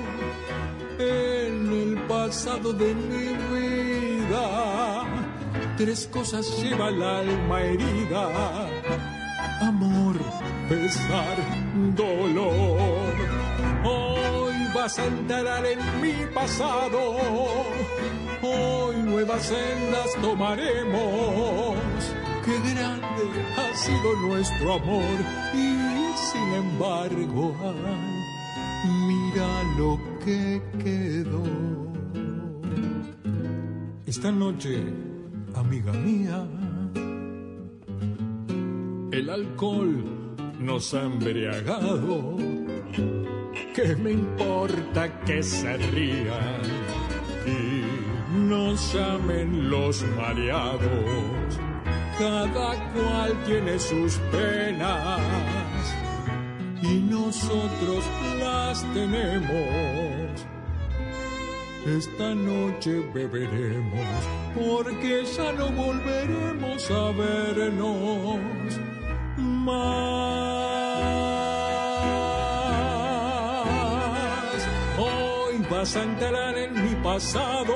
en 0.96 1.72
el 1.72 2.02
pasado 2.06 2.72
de 2.72 2.94
mi 2.94 3.35
vida. 3.56 5.04
Tres 5.76 6.08
cosas 6.12 6.46
lleva 6.62 6.90
el 6.90 7.02
alma 7.02 7.62
herida, 7.62 8.68
amor, 9.62 10.14
pesar, 10.68 11.37
dolor. 11.96 13.14
Hoy 13.85 14.54
vas 14.72 14.96
a 15.00 15.06
entrar 15.06 15.66
en 15.66 15.80
mi 16.00 16.14
pasado. 16.32 17.16
Hoy 18.42 18.96
nuevas 18.96 19.42
sendas 19.42 20.08
tomaremos. 20.20 21.76
Qué 22.44 22.58
grande 22.74 23.24
ha 23.56 23.76
sido 23.76 24.16
nuestro 24.28 24.74
amor 24.74 25.14
y 25.54 25.71
sin 26.52 26.54
embargo, 26.54 27.54
mira 29.06 29.62
lo 29.78 29.98
que 30.24 30.60
quedó. 30.82 31.42
Esta 34.06 34.30
noche, 34.30 34.82
amiga 35.54 35.92
mía, 35.92 36.46
el 39.12 39.30
alcohol 39.30 40.04
nos 40.58 40.94
ha 40.94 41.02
embriagado. 41.02 42.36
¿Qué 43.74 43.96
me 43.96 44.12
importa 44.12 45.20
que 45.24 45.42
se 45.42 45.76
rían 45.78 46.62
y 47.46 48.36
nos 48.36 48.94
llamen 48.94 49.70
los 49.70 50.04
mareados? 50.16 51.60
Cada 52.18 52.74
cual 52.92 53.32
tiene 53.46 53.78
sus 53.78 54.16
penas 54.30 55.62
y 56.83 57.01
nosotros 57.01 58.05
las 58.38 58.83
tenemos. 58.92 60.47
Esta 61.87 62.35
noche 62.35 63.01
beberemos 63.12 64.07
porque 64.55 65.25
ya 65.37 65.53
no 65.53 65.71
volveremos 65.71 66.90
a 66.90 67.11
vernos 67.12 68.38
más. 69.38 70.62
vas 75.83 75.97
a 75.97 76.03
entrar 76.03 76.57
en 76.59 76.73
mi 76.75 76.95
pasado, 77.03 77.75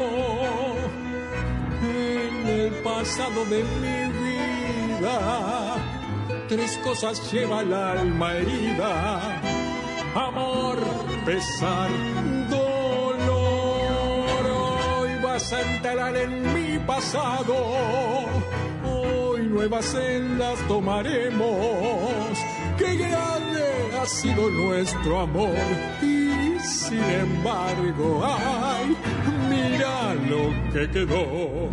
en 1.82 2.46
el 2.46 2.72
pasado 2.82 3.44
de 3.46 3.64
mi 3.80 3.98
vida. 5.00 5.65
Tres 6.48 6.78
cosas 6.84 7.32
lleva 7.32 7.62
el 7.62 7.72
alma 7.74 8.34
herida, 8.34 9.40
amor, 10.14 10.78
pesar, 11.24 11.90
dolor. 12.48 13.26
Hoy 15.00 15.10
vas 15.22 15.52
a 15.52 15.60
entrar 15.60 16.16
en 16.16 16.54
mi 16.54 16.78
pasado, 16.78 17.54
hoy 18.84 19.42
nuevas 19.42 19.86
sendas 19.86 20.58
tomaremos. 20.68 22.38
Qué 22.78 22.96
grande 22.96 23.64
ha 24.00 24.06
sido 24.06 24.48
nuestro 24.50 25.20
amor 25.20 25.56
sin 26.66 27.02
embargo, 27.02 28.22
ay, 28.24 28.96
mira 29.48 30.14
lo 30.14 30.50
que 30.72 30.90
quedó. 30.90 31.70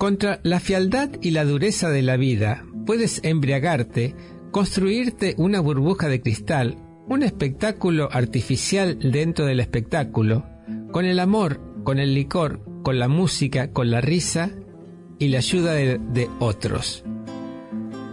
Contra 0.00 0.40
la 0.44 0.60
fialdad 0.60 1.10
y 1.20 1.32
la 1.32 1.44
dureza 1.44 1.90
de 1.90 2.00
la 2.00 2.16
vida, 2.16 2.64
puedes 2.86 3.20
embriagarte, 3.22 4.14
construirte 4.50 5.34
una 5.36 5.60
burbuja 5.60 6.08
de 6.08 6.22
cristal, 6.22 6.78
un 7.06 7.22
espectáculo 7.22 8.08
artificial 8.10 8.98
dentro 8.98 9.44
del 9.44 9.60
espectáculo, 9.60 10.46
con 10.90 11.04
el 11.04 11.20
amor, 11.20 11.60
con 11.84 11.98
el 11.98 12.14
licor, 12.14 12.64
con 12.82 12.98
la 12.98 13.08
música, 13.08 13.74
con 13.74 13.90
la 13.90 14.00
risa 14.00 14.52
y 15.18 15.28
la 15.28 15.36
ayuda 15.36 15.74
de, 15.74 15.98
de 15.98 16.30
otros 16.38 17.04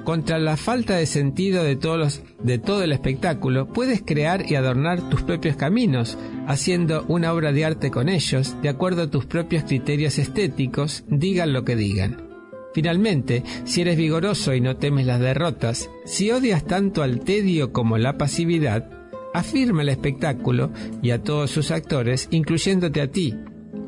contra 0.07 0.39
la 0.39 0.55
falta 0.55 0.95
de 0.95 1.05
sentido 1.05 1.65
de, 1.65 1.75
todos 1.75 2.21
de 2.41 2.59
todo 2.59 2.81
el 2.81 2.93
espectáculo, 2.93 3.67
puedes 3.73 4.01
crear 4.01 4.49
y 4.49 4.55
adornar 4.55 5.09
tus 5.09 5.21
propios 5.23 5.57
caminos, 5.57 6.17
haciendo 6.47 7.03
una 7.09 7.33
obra 7.33 7.51
de 7.51 7.65
arte 7.65 7.91
con 7.91 8.07
ellos, 8.07 8.55
de 8.61 8.69
acuerdo 8.69 9.01
a 9.01 9.11
tus 9.11 9.25
propios 9.25 9.65
criterios 9.65 10.17
estéticos, 10.17 11.03
digan 11.09 11.51
lo 11.51 11.65
que 11.65 11.75
digan. 11.75 12.25
Finalmente, 12.73 13.43
si 13.65 13.81
eres 13.81 13.97
vigoroso 13.97 14.53
y 14.53 14.61
no 14.61 14.77
temes 14.77 15.05
las 15.05 15.19
derrotas, 15.19 15.89
si 16.05 16.31
odias 16.31 16.63
tanto 16.63 17.03
al 17.03 17.19
tedio 17.19 17.73
como 17.73 17.97
la 17.97 18.17
pasividad, 18.17 18.89
afirma 19.33 19.81
el 19.81 19.89
espectáculo 19.89 20.71
y 21.01 21.11
a 21.11 21.21
todos 21.21 21.51
sus 21.51 21.69
actores, 21.69 22.29
incluyéndote 22.31 23.01
a 23.01 23.11
ti, 23.11 23.35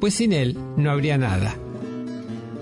pues 0.01 0.15
sin 0.15 0.33
él 0.33 0.57
no 0.75 0.91
habría 0.91 1.17
nada 1.17 1.55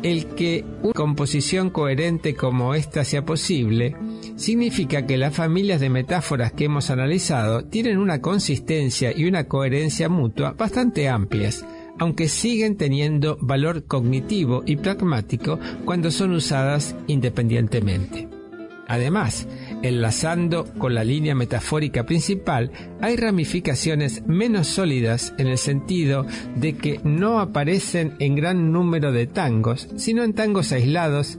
el 0.03 0.27
que 0.27 0.63
una 0.83 0.93
composición 0.93 1.69
coherente 1.69 2.36
como 2.36 2.73
esta 2.73 3.03
sea 3.03 3.25
posible 3.25 3.95
significa 4.36 5.05
que 5.05 5.17
las 5.17 5.36
familias 5.36 5.79
de 5.79 5.89
metáforas 5.89 6.51
que 6.51 6.65
hemos 6.65 6.89
analizado 6.89 7.65
tienen 7.65 7.97
una 7.97 8.21
consistencia 8.21 9.12
y 9.15 9.25
una 9.25 9.47
coherencia 9.47 10.10
mutua 10.10 10.51
bastante 10.51 11.10
amplias, 11.10 11.65
aunque 11.99 12.27
siguen 12.27 12.77
teniendo 12.77 13.38
valor 13.41 13.86
cognitivo 13.86 14.63
y 14.65 14.77
pragmático 14.77 15.60
cuando 15.86 16.12
son 16.12 16.33
usadas 16.33 16.95
independientemente. 17.07 18.27
Además, 18.88 19.47
enlazando 19.83 20.65
con 20.77 20.93
la 20.93 21.03
línea 21.03 21.35
metafórica 21.35 22.05
principal, 22.05 22.71
hay 23.01 23.15
ramificaciones 23.15 24.25
menos 24.25 24.67
sólidas 24.67 25.33
en 25.37 25.47
el 25.47 25.57
sentido 25.57 26.25
de 26.55 26.77
que 26.77 26.99
no 27.03 27.39
aparecen 27.39 28.15
en 28.19 28.35
gran 28.35 28.71
número 28.71 29.11
de 29.11 29.27
tangos, 29.27 29.89
sino 29.95 30.23
en 30.23 30.33
tangos 30.33 30.71
aislados, 30.71 31.37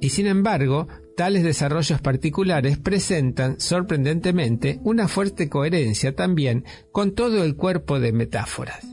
y 0.00 0.10
sin 0.10 0.26
embargo, 0.26 0.88
tales 1.16 1.42
desarrollos 1.42 2.00
particulares 2.00 2.78
presentan 2.78 3.58
sorprendentemente 3.58 4.80
una 4.84 5.08
fuerte 5.08 5.48
coherencia 5.48 6.14
también 6.14 6.64
con 6.92 7.14
todo 7.14 7.42
el 7.42 7.56
cuerpo 7.56 7.98
de 7.98 8.12
metáforas. 8.12 8.86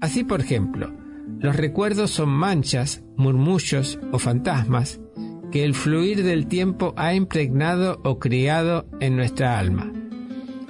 Así, 0.00 0.24
por 0.24 0.40
ejemplo, 0.40 0.92
los 1.38 1.54
recuerdos 1.54 2.10
son 2.10 2.30
manchas, 2.30 3.02
murmullos 3.16 4.00
o 4.10 4.18
fantasmas, 4.18 5.00
que 5.52 5.64
el 5.64 5.74
fluir 5.74 6.24
del 6.24 6.46
tiempo 6.46 6.94
ha 6.96 7.14
impregnado 7.14 8.00
o 8.02 8.18
criado 8.18 8.86
en 9.00 9.16
nuestra 9.16 9.58
alma. 9.58 9.92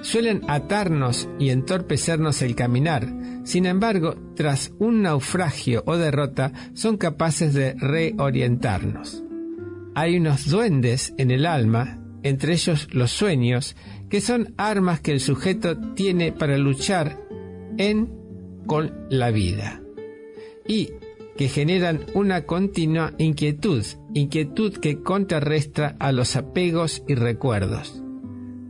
Suelen 0.01 0.41
atarnos 0.49 1.29
y 1.39 1.49
entorpecernos 1.49 2.41
el 2.41 2.55
caminar, 2.55 3.07
sin 3.45 3.65
embargo, 3.65 4.15
tras 4.35 4.73
un 4.79 5.01
naufragio 5.01 5.83
o 5.85 5.95
derrota, 5.95 6.51
son 6.73 6.97
capaces 6.97 7.53
de 7.53 7.73
reorientarnos. 7.75 9.23
Hay 9.95 10.17
unos 10.17 10.49
duendes 10.49 11.13
en 11.17 11.31
el 11.31 11.45
alma, 11.45 11.99
entre 12.23 12.53
ellos 12.53 12.89
los 12.91 13.11
sueños, 13.11 13.75
que 14.09 14.21
son 14.21 14.53
armas 14.57 14.99
que 14.99 15.11
el 15.11 15.21
sujeto 15.21 15.77
tiene 15.93 16.31
para 16.33 16.57
luchar 16.57 17.19
en 17.77 18.11
con 18.65 19.07
la 19.09 19.31
vida. 19.31 19.81
Y 20.67 20.89
que 21.37 21.47
generan 21.47 22.01
una 22.13 22.43
continua 22.43 23.13
inquietud, 23.17 23.83
inquietud 24.13 24.77
que 24.77 25.01
contrarresta 25.01 25.95
a 25.99 26.11
los 26.11 26.35
apegos 26.35 27.03
y 27.07 27.15
recuerdos. 27.15 28.03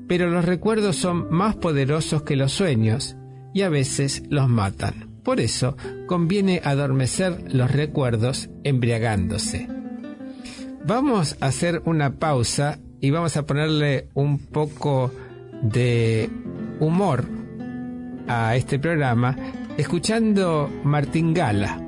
Pero 0.08 0.30
los 0.30 0.45
recuerdos 0.45 0.95
son 0.95 1.28
más 1.32 1.56
poderosos 1.56 2.23
que 2.23 2.36
los 2.36 2.52
sueños 2.52 3.15
y 3.54 3.62
a 3.62 3.69
veces 3.69 4.23
los 4.30 4.49
matan. 4.49 5.10
Por 5.23 5.39
eso 5.39 5.78
conviene 6.08 6.62
adormecer 6.63 7.54
los 7.54 7.71
recuerdos 7.71 8.49
embriagándose. 8.63 9.67
Vamos 10.86 11.38
a 11.39 11.47
hacer 11.47 11.82
una 11.86 12.15
pausa 12.19 12.80
y 12.99 13.12
vamos 13.12 13.38
a 13.38 13.45
ponerle 13.45 14.10
un 14.13 14.38
poco 14.38 15.12
de 15.62 16.30
humor 16.80 17.26
a 18.28 18.56
este 18.56 18.80
programa 18.80 19.38
escuchando 19.78 20.69
Martín 20.84 21.34
Gala 21.34 21.83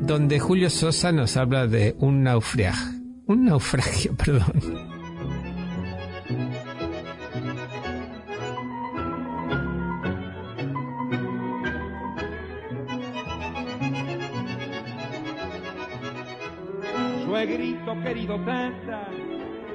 donde 0.00 0.40
Julio 0.40 0.70
Sosa 0.70 1.12
nos 1.12 1.36
habla 1.36 1.66
de 1.66 1.94
un 1.98 2.22
naufragio. 2.22 3.00
Un 3.26 3.44
naufragio, 3.44 4.14
perdón. 4.24 4.60
Suegrito 17.24 18.02
querido 18.02 18.36
tata, 18.44 19.08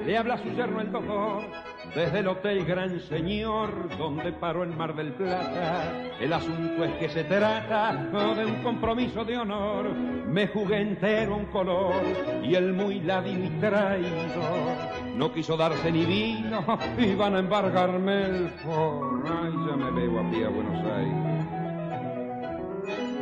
le 0.04 0.18
habla 0.18 0.38
su 0.42 0.50
yerno 0.50 0.80
el 0.80 0.92
doctor 0.92 1.65
desde 1.96 2.18
el 2.18 2.28
Hotel 2.28 2.62
Gran 2.66 3.00
Señor, 3.00 3.88
donde 3.96 4.30
paró 4.30 4.62
el 4.64 4.76
Mar 4.76 4.94
del 4.94 5.14
Plata. 5.14 5.94
El 6.20 6.30
asunto 6.30 6.84
es 6.84 6.92
que 6.96 7.08
se 7.08 7.24
trata 7.24 7.94
de 8.36 8.44
un 8.44 8.62
compromiso 8.62 9.24
de 9.24 9.38
honor. 9.38 9.94
Me 9.94 10.46
jugué 10.48 10.82
entero 10.82 11.36
un 11.36 11.46
color 11.46 11.94
y 12.44 12.54
el 12.54 12.74
muy 12.74 13.00
ladino 13.00 13.46
y 13.46 15.16
no 15.16 15.32
quiso 15.32 15.56
darse 15.56 15.90
ni 15.90 16.04
vino 16.04 16.62
y 16.98 17.14
van 17.14 17.34
a 17.34 17.38
embargarme 17.38 18.24
el 18.24 18.48
for. 18.62 19.24
Ay, 19.24 19.52
ya 19.66 19.76
me 19.76 19.90
veo 19.90 20.20
a 20.20 20.30
pie 20.30 20.44
a 20.44 20.48
Buenos 20.50 20.84
Aires. 20.84 21.35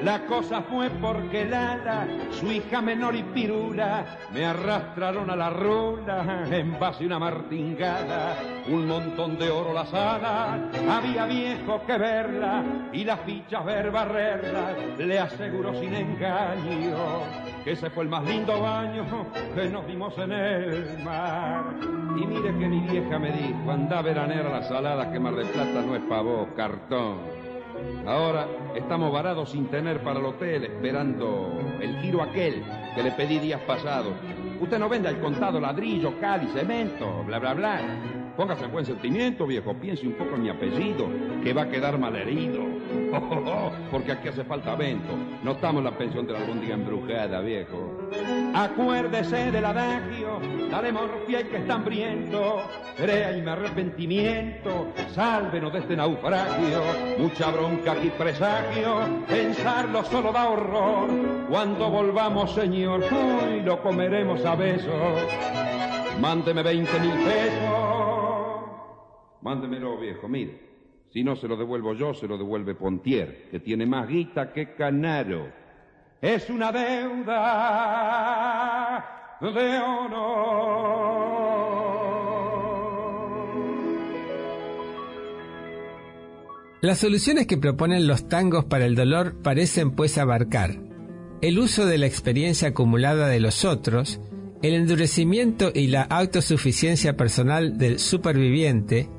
La 0.03 0.27
cosa 0.27 0.63
fue 0.63 0.91
porque 0.91 1.45
Lala, 1.45 2.07
su 2.31 2.51
hija 2.51 2.83
menor 2.83 3.15
y 3.15 3.23
pirula, 3.23 4.05
me 4.33 4.45
arrastraron 4.45 5.31
a 5.31 5.37
la 5.37 5.51
rula 5.51 6.47
en 6.51 6.79
base 6.79 7.05
a 7.05 7.07
una 7.07 7.19
martingada. 7.19 8.37
Un 8.69 8.87
montón 8.87 9.39
de 9.39 9.51
oro 9.51 9.73
la 9.73 9.87
sala, 9.87 10.59
había 10.91 11.27
viejo 11.27 11.83
que 11.87 11.97
verla 11.97 12.63
y 12.93 13.05
las 13.05 13.21
fichas 13.21 13.65
ver 13.65 13.91
barrerla, 13.91 14.75
le 14.99 15.19
aseguro 15.19 15.73
sin 15.81 15.95
engaño 15.95 17.23
que 17.65 17.73
ese 17.73 17.89
fue 17.89 18.05
el 18.05 18.11
más 18.11 18.25
lindo 18.25 18.61
baño 18.61 19.27
que 19.55 19.69
nos 19.71 19.87
dimos 19.87 20.17
en 20.19 20.33
el 20.33 20.99
mar. 21.03 21.65
Y 22.17 22.27
mire 22.27 22.57
que 22.59 22.69
mi 22.69 22.81
vieja 22.81 23.19
me 23.19 23.33
dijo, 23.33 23.71
anda 23.71 24.01
a 24.01 24.03
veranear 24.03 24.47
a 24.47 24.61
la 24.61 24.63
salada 24.65 25.11
que 25.11 25.19
Mar 25.19 25.35
de 25.35 25.47
Plata 25.47 25.81
no 25.81 25.97
es 25.97 26.03
para 26.03 26.23
vos, 26.23 26.49
cartón. 26.57 27.44
Ahora 28.07 28.47
estamos 28.75 29.11
varados 29.13 29.51
sin 29.51 29.67
tener 29.69 30.03
para 30.03 30.21
el 30.21 30.27
hotel, 30.27 30.65
esperando 30.65 31.59
el 31.81 31.97
giro 32.01 32.23
aquel 32.23 32.63
que 32.95 33.03
le 33.03 33.13
pedí 33.13 33.39
días 33.39 33.61
pasados. 33.63 34.13
Usted 34.61 34.79
no 34.79 34.89
vende 34.89 35.09
al 35.09 35.21
contado 35.21 35.59
ladrillo, 35.59 36.19
cal 36.21 36.43
y 36.45 36.49
cemento, 36.49 37.25
bla, 37.25 37.39
bla, 37.39 37.55
bla. 37.55 38.24
Póngase 38.37 38.65
en 38.65 38.73
buen 38.73 38.85
sentimiento, 38.85 39.47
viejo. 39.47 39.75
Piense 39.75 40.07
un 40.07 40.15
poco 40.15 40.35
en 40.35 40.43
mi 40.43 40.49
apellido, 40.49 41.09
que 41.43 41.53
va 41.53 41.63
a 41.63 41.69
quedar 41.69 41.99
mal 41.99 42.17
herido. 42.17 42.63
porque 43.91 44.13
aquí 44.13 44.29
hace 44.29 44.45
falta 44.45 44.75
vento. 44.75 45.15
No 45.43 45.53
estamos 45.53 45.83
la 45.83 45.93
pensión 45.93 46.27
de 46.27 46.33
la 46.33 46.41
albóndiga 46.41 46.75
embrujada, 46.75 47.41
viejo. 47.41 48.11
Acuérdese 48.55 49.51
del 49.51 49.65
adagio, 49.65 50.41
dale 50.71 50.93
morfia 50.93 51.41
y 51.41 51.45
que 51.45 51.57
está 51.59 51.75
hambriento. 51.75 52.63
Crea 52.97 53.37
y 53.37 53.43
me 53.43 53.51
arrepentimiento, 53.51 54.93
sálvenos 55.13 55.73
de 55.73 55.79
este 55.81 55.97
naufragio. 55.97 56.83
Mucha 57.19 57.51
bronca 57.51 57.93
aquí 57.93 58.11
presagio, 58.17 59.01
pensarlo 59.29 60.05
solo 60.05 60.33
da 60.33 60.49
horror. 60.49 61.09
Cuando 61.49 61.91
volvamos, 61.91 62.53
señor, 62.55 63.05
hoy 63.05 63.61
lo 63.63 63.83
comeremos 63.83 64.45
a 64.45 64.55
besos. 64.55 65.23
Mándeme 66.21 66.63
20 66.63 67.01
mil 67.01 67.13
pesos. 67.25 68.14
Mándemelo, 69.45 69.97
viejo, 70.01 70.27
mire. 70.27 70.59
Si 71.13 71.23
no 71.23 71.37
se 71.37 71.47
lo 71.47 71.57
devuelvo 71.57 71.95
yo, 71.95 72.13
se 72.15 72.27
lo 72.27 72.37
devuelve 72.37 72.75
Pontier, 72.75 73.49
que 73.51 73.61
tiene 73.61 73.87
más 73.87 74.09
guita 74.09 74.53
que 74.53 74.75
Canaro. 74.75 75.47
Es 76.21 76.51
una 76.51 76.73
deuda 76.73 77.79
de 79.41 79.79
honor. 79.79 81.05
Las 86.81 86.99
soluciones 86.99 87.47
que 87.47 87.57
proponen 87.57 88.09
los 88.09 88.29
tangos 88.29 88.65
para 88.65 88.87
el 88.87 88.97
dolor 88.97 89.41
parecen 89.43 89.93
pues 89.93 90.19
abarcar 90.19 90.81
el 91.41 91.59
uso 91.59 91.85
de 91.87 91.99
la 91.99 92.07
experiencia 92.07 92.69
acumulada 92.69 93.29
de 93.29 93.41
los 93.41 93.67
otros, 93.67 94.21
el 94.63 94.73
endurecimiento 94.73 95.71
y 95.75 95.89
la 95.89 96.03
autosuficiencia 96.03 97.19
personal 97.19 97.77
del 97.77 97.99
superviviente, 97.99 99.11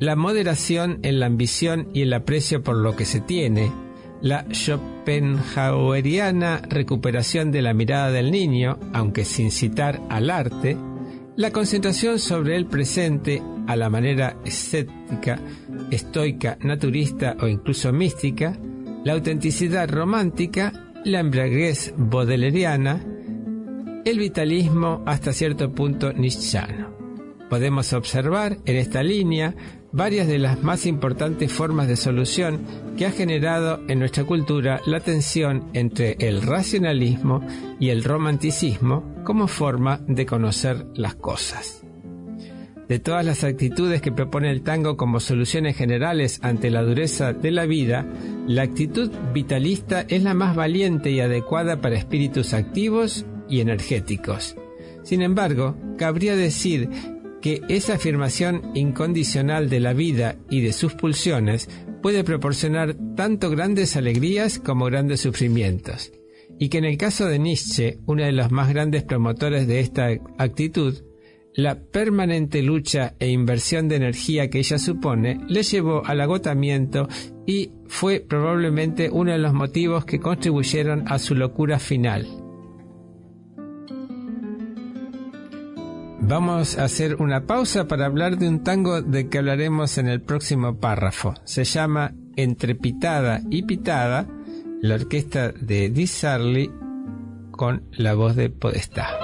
la 0.00 0.16
moderación 0.16 0.98
en 1.02 1.20
la 1.20 1.26
ambición 1.26 1.88
y 1.92 2.02
el 2.02 2.12
aprecio 2.12 2.62
por 2.62 2.76
lo 2.76 2.96
que 2.96 3.04
se 3.04 3.20
tiene, 3.20 3.72
la 4.20 4.46
schopenhaueriana 4.50 6.62
recuperación 6.68 7.52
de 7.52 7.62
la 7.62 7.74
mirada 7.74 8.10
del 8.10 8.30
niño, 8.30 8.78
aunque 8.92 9.24
sin 9.24 9.50
citar 9.50 10.00
al 10.08 10.30
arte, 10.30 10.76
la 11.36 11.50
concentración 11.50 12.18
sobre 12.18 12.56
el 12.56 12.66
presente 12.66 13.42
a 13.66 13.76
la 13.76 13.90
manera 13.90 14.36
escéptica, 14.44 15.38
estoica, 15.90 16.56
naturista 16.60 17.36
o 17.40 17.48
incluso 17.48 17.92
mística, 17.92 18.56
la 19.04 19.14
autenticidad 19.14 19.90
romántica, 19.90 20.72
la 21.04 21.20
embriaguez 21.20 21.92
bodeleriana, 21.96 23.04
el 24.04 24.18
vitalismo 24.18 25.02
hasta 25.06 25.32
cierto 25.32 25.72
punto 25.72 26.12
nietzscheano. 26.12 26.93
Podemos 27.48 27.92
observar 27.92 28.58
en 28.64 28.76
esta 28.76 29.02
línea 29.02 29.54
varias 29.92 30.26
de 30.26 30.38
las 30.38 30.62
más 30.62 30.86
importantes 30.86 31.52
formas 31.52 31.86
de 31.86 31.96
solución 31.96 32.60
que 32.96 33.06
ha 33.06 33.12
generado 33.12 33.80
en 33.86 34.00
nuestra 34.00 34.24
cultura 34.24 34.80
la 34.86 35.00
tensión 35.00 35.70
entre 35.72 36.16
el 36.18 36.42
racionalismo 36.42 37.46
y 37.78 37.90
el 37.90 38.02
romanticismo 38.02 39.22
como 39.24 39.46
forma 39.46 40.00
de 40.08 40.26
conocer 40.26 40.86
las 40.94 41.14
cosas. 41.14 41.84
De 42.88 42.98
todas 42.98 43.24
las 43.24 43.44
actitudes 43.44 44.02
que 44.02 44.12
propone 44.12 44.50
el 44.50 44.62
tango 44.62 44.96
como 44.96 45.20
soluciones 45.20 45.76
generales 45.76 46.38
ante 46.42 46.70
la 46.70 46.82
dureza 46.82 47.32
de 47.32 47.50
la 47.50 47.64
vida, 47.64 48.06
la 48.46 48.62
actitud 48.62 49.10
vitalista 49.32 50.04
es 50.08 50.22
la 50.22 50.34
más 50.34 50.54
valiente 50.54 51.10
y 51.10 51.20
adecuada 51.20 51.80
para 51.80 51.96
espíritus 51.96 52.52
activos 52.52 53.24
y 53.48 53.60
energéticos. 53.60 54.56
Sin 55.02 55.22
embargo, 55.22 55.76
cabría 55.96 56.36
decir 56.36 56.90
que 57.44 57.60
esa 57.68 57.96
afirmación 57.96 58.70
incondicional 58.72 59.68
de 59.68 59.78
la 59.78 59.92
vida 59.92 60.36
y 60.48 60.62
de 60.62 60.72
sus 60.72 60.94
pulsiones 60.94 61.68
puede 62.00 62.24
proporcionar 62.24 62.96
tanto 63.16 63.50
grandes 63.50 63.96
alegrías 63.96 64.58
como 64.58 64.86
grandes 64.86 65.20
sufrimientos, 65.20 66.10
y 66.58 66.70
que 66.70 66.78
en 66.78 66.86
el 66.86 66.96
caso 66.96 67.26
de 67.26 67.38
Nietzsche, 67.38 67.98
uno 68.06 68.24
de 68.24 68.32
los 68.32 68.50
más 68.50 68.70
grandes 68.70 69.02
promotores 69.02 69.66
de 69.66 69.80
esta 69.80 70.08
actitud, 70.38 70.94
la 71.54 71.78
permanente 71.78 72.62
lucha 72.62 73.14
e 73.18 73.28
inversión 73.28 73.88
de 73.88 73.96
energía 73.96 74.48
que 74.48 74.60
ella 74.60 74.78
supone 74.78 75.38
le 75.46 75.64
llevó 75.64 76.02
al 76.06 76.22
agotamiento 76.22 77.08
y 77.46 77.72
fue 77.88 78.20
probablemente 78.20 79.10
uno 79.10 79.32
de 79.32 79.38
los 79.38 79.52
motivos 79.52 80.06
que 80.06 80.18
contribuyeron 80.18 81.04
a 81.08 81.18
su 81.18 81.34
locura 81.34 81.78
final. 81.78 82.43
Vamos 86.26 86.78
a 86.78 86.84
hacer 86.84 87.16
una 87.16 87.46
pausa 87.46 87.86
para 87.86 88.06
hablar 88.06 88.38
de 88.38 88.48
un 88.48 88.64
tango 88.64 89.02
de 89.02 89.28
que 89.28 89.38
hablaremos 89.38 89.98
en 89.98 90.08
el 90.08 90.22
próximo 90.22 90.80
párrafo. 90.80 91.34
Se 91.44 91.64
llama 91.64 92.14
Entrepitada 92.34 93.42
y 93.50 93.64
Pitada, 93.64 94.26
la 94.80 94.94
orquesta 94.94 95.52
de 95.52 95.90
Di 95.90 96.06
Sarli 96.06 96.70
con 97.50 97.82
la 97.92 98.14
voz 98.14 98.36
de 98.36 98.48
Podestá. 98.48 99.23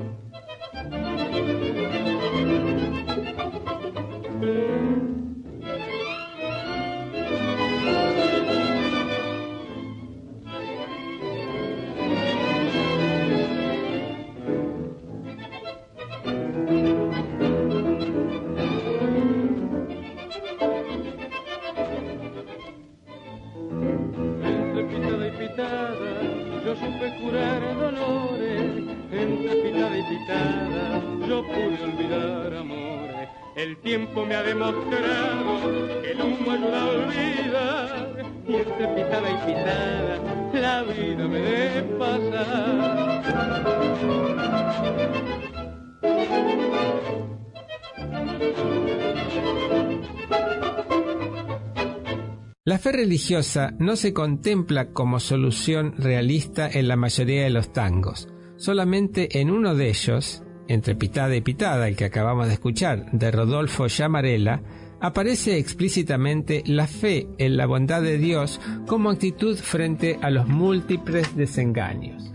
religiosa 53.01 53.73
no 53.79 53.95
se 53.95 54.13
contempla 54.13 54.91
como 54.91 55.19
solución 55.19 55.95
realista 55.97 56.69
en 56.69 56.87
la 56.87 56.95
mayoría 56.95 57.43
de 57.43 57.49
los 57.49 57.73
tangos. 57.73 58.27
Solamente 58.57 59.39
en 59.41 59.49
uno 59.49 59.73
de 59.73 59.89
ellos, 59.89 60.43
entre 60.67 60.93
pitada 60.93 61.35
y 61.35 61.41
pitada, 61.41 61.87
el 61.87 61.95
que 61.95 62.05
acabamos 62.05 62.45
de 62.47 62.53
escuchar, 62.53 63.11
de 63.11 63.31
Rodolfo 63.31 63.87
Llamarela, 63.87 64.61
aparece 64.99 65.57
explícitamente 65.57 66.61
la 66.67 66.85
fe 66.85 67.27
en 67.39 67.57
la 67.57 67.65
bondad 67.65 68.03
de 68.03 68.19
Dios 68.19 68.61
como 68.85 69.09
actitud 69.09 69.57
frente 69.57 70.19
a 70.21 70.29
los 70.29 70.47
múltiples 70.47 71.35
desengaños. 71.35 72.31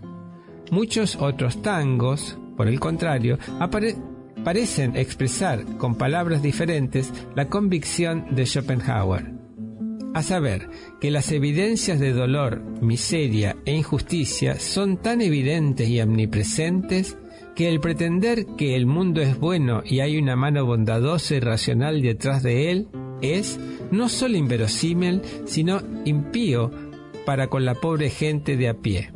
Muchos 0.72 1.14
otros 1.14 1.62
tangos, 1.62 2.36
por 2.56 2.66
el 2.66 2.80
contrario, 2.80 3.38
parecen 4.44 4.96
expresar 4.96 5.64
con 5.78 5.94
palabras 5.94 6.42
diferentes 6.42 7.12
la 7.36 7.48
convicción 7.48 8.34
de 8.34 8.46
Schopenhauer. 8.46 9.35
A 10.16 10.22
saber, 10.22 10.70
que 10.98 11.10
las 11.10 11.30
evidencias 11.30 12.00
de 12.00 12.14
dolor, 12.14 12.62
miseria 12.80 13.54
e 13.66 13.76
injusticia 13.76 14.58
son 14.58 14.96
tan 14.96 15.20
evidentes 15.20 15.90
y 15.90 16.00
omnipresentes 16.00 17.18
que 17.54 17.68
el 17.68 17.80
pretender 17.80 18.46
que 18.56 18.76
el 18.76 18.86
mundo 18.86 19.20
es 19.20 19.38
bueno 19.38 19.82
y 19.84 20.00
hay 20.00 20.16
una 20.16 20.34
mano 20.34 20.64
bondadosa 20.64 21.34
y 21.34 21.40
racional 21.40 22.00
detrás 22.00 22.42
de 22.42 22.70
él 22.70 22.88
es 23.20 23.60
no 23.90 24.08
solo 24.08 24.38
inverosímil, 24.38 25.20
sino 25.44 25.82
impío 26.06 26.70
para 27.26 27.48
con 27.48 27.66
la 27.66 27.74
pobre 27.74 28.08
gente 28.08 28.56
de 28.56 28.70
a 28.70 28.74
pie. 28.80 29.12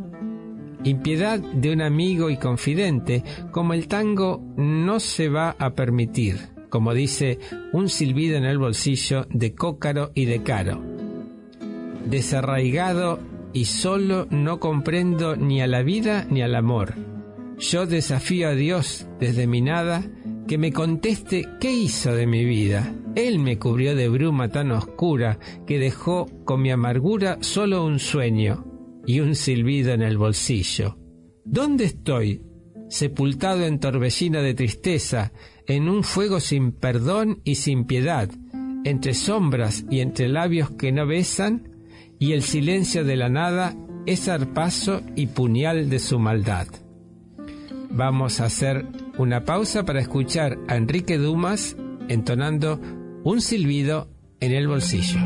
Impiedad 0.84 1.38
de 1.40 1.72
un 1.72 1.80
amigo 1.80 2.28
y 2.28 2.36
confidente, 2.36 3.24
como 3.52 3.72
el 3.72 3.88
tango 3.88 4.44
no 4.58 5.00
se 5.00 5.30
va 5.30 5.56
a 5.58 5.74
permitir, 5.74 6.50
como 6.68 6.92
dice 6.92 7.38
un 7.72 7.88
silbido 7.88 8.36
en 8.36 8.44
el 8.44 8.58
bolsillo 8.58 9.26
de 9.30 9.54
Cócaro 9.54 10.10
y 10.14 10.26
de 10.26 10.42
Caro. 10.42 10.89
Desarraigado 12.06 13.20
y 13.52 13.64
solo 13.64 14.26
no 14.30 14.60
comprendo 14.60 15.36
ni 15.36 15.60
a 15.60 15.66
la 15.66 15.82
vida 15.82 16.26
ni 16.30 16.42
al 16.42 16.54
amor. 16.54 16.94
Yo 17.58 17.86
desafío 17.86 18.48
a 18.48 18.54
Dios 18.54 19.06
desde 19.18 19.46
mi 19.46 19.60
nada 19.60 20.04
que 20.46 20.58
me 20.58 20.72
conteste 20.72 21.46
qué 21.60 21.72
hizo 21.72 22.14
de 22.14 22.26
mi 22.26 22.44
vida. 22.44 22.94
Él 23.14 23.38
me 23.38 23.58
cubrió 23.58 23.94
de 23.94 24.08
bruma 24.08 24.48
tan 24.48 24.72
oscura 24.72 25.38
que 25.66 25.78
dejó 25.78 26.26
con 26.44 26.62
mi 26.62 26.70
amargura 26.70 27.38
solo 27.40 27.84
un 27.84 27.98
sueño 27.98 28.64
y 29.06 29.20
un 29.20 29.34
silbido 29.34 29.92
en 29.92 30.02
el 30.02 30.18
bolsillo. 30.18 30.96
¿Dónde 31.44 31.84
estoy? 31.84 32.42
Sepultado 32.88 33.64
en 33.66 33.78
torbellina 33.78 34.42
de 34.42 34.54
tristeza, 34.54 35.32
en 35.66 35.88
un 35.88 36.02
fuego 36.02 36.40
sin 36.40 36.72
perdón 36.72 37.40
y 37.44 37.56
sin 37.56 37.84
piedad, 37.84 38.28
entre 38.84 39.14
sombras 39.14 39.84
y 39.90 40.00
entre 40.00 40.28
labios 40.28 40.70
que 40.70 40.90
no 40.90 41.06
besan, 41.06 41.69
y 42.20 42.34
el 42.34 42.42
silencio 42.42 43.02
de 43.02 43.16
la 43.16 43.30
nada 43.30 43.74
es 44.06 44.28
arpazo 44.28 45.00
y 45.16 45.26
puñal 45.28 45.88
de 45.88 45.98
su 45.98 46.18
maldad. 46.18 46.68
Vamos 47.90 48.40
a 48.40 48.44
hacer 48.44 48.86
una 49.16 49.44
pausa 49.44 49.84
para 49.84 50.00
escuchar 50.00 50.58
a 50.68 50.76
Enrique 50.76 51.16
Dumas 51.16 51.76
entonando 52.08 52.78
un 53.24 53.40
silbido 53.40 54.10
en 54.38 54.52
el 54.52 54.68
bolsillo. 54.68 55.18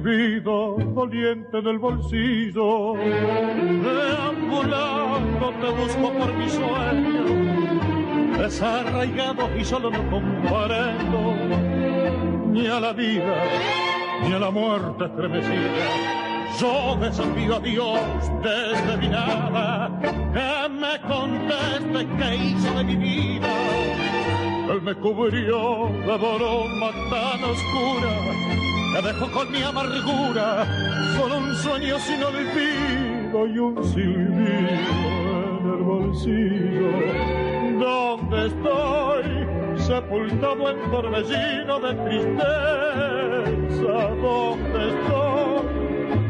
Silbido 0.00 0.76
doliente 0.94 1.60
del 1.60 1.78
bolsillo, 1.78 2.94
deambulando 3.82 5.52
te 5.60 5.70
busco 5.70 6.12
por 6.12 6.34
mi 6.34 6.48
sueño, 6.48 7.24
desarraigado 8.38 9.48
y 9.56 9.64
solo 9.64 9.90
no 9.90 10.10
comprendo 10.10 11.34
ni 12.52 12.66
a 12.66 12.80
la 12.80 12.92
vida 12.92 13.44
ni 14.24 14.32
a 14.32 14.38
la 14.38 14.50
muerte 14.50 15.04
estremecida. 15.04 15.86
Yo 16.58 16.96
desafío 17.00 17.56
a 17.56 17.60
Dios 17.60 18.00
desde 18.42 18.96
mi 18.98 19.08
nada 19.08 19.90
que 20.02 20.68
me 20.68 21.00
conteste 21.08 22.06
qué 22.18 22.36
hizo 22.36 22.74
de 22.74 22.84
mi 22.84 22.96
vida. 22.96 23.48
Él 24.70 24.82
me 24.82 24.94
cubrió 24.94 25.88
de 26.06 26.18
broma 26.18 26.90
tan 27.10 27.44
oscura, 27.44 28.12
me 28.92 29.02
dejó 29.02 29.30
con 29.30 29.50
mi 29.50 29.62
amargura, 29.62 30.66
solo 31.16 31.38
un 31.38 31.54
sueño 31.56 31.98
sin 31.98 32.22
olvido 32.22 33.46
y 33.46 33.58
un 33.58 33.84
silbido 33.84 34.50
en 35.58 35.66
el 35.72 35.82
bolsillo. 35.82 36.90
¿Dónde 37.78 38.46
estoy? 38.46 39.24
Sepultado 39.76 40.70
en 40.70 40.90
torbellino 40.90 41.80
de 41.80 41.94
tristeza, 42.04 42.44
¿dónde 44.20 44.88
estoy? 44.88 45.30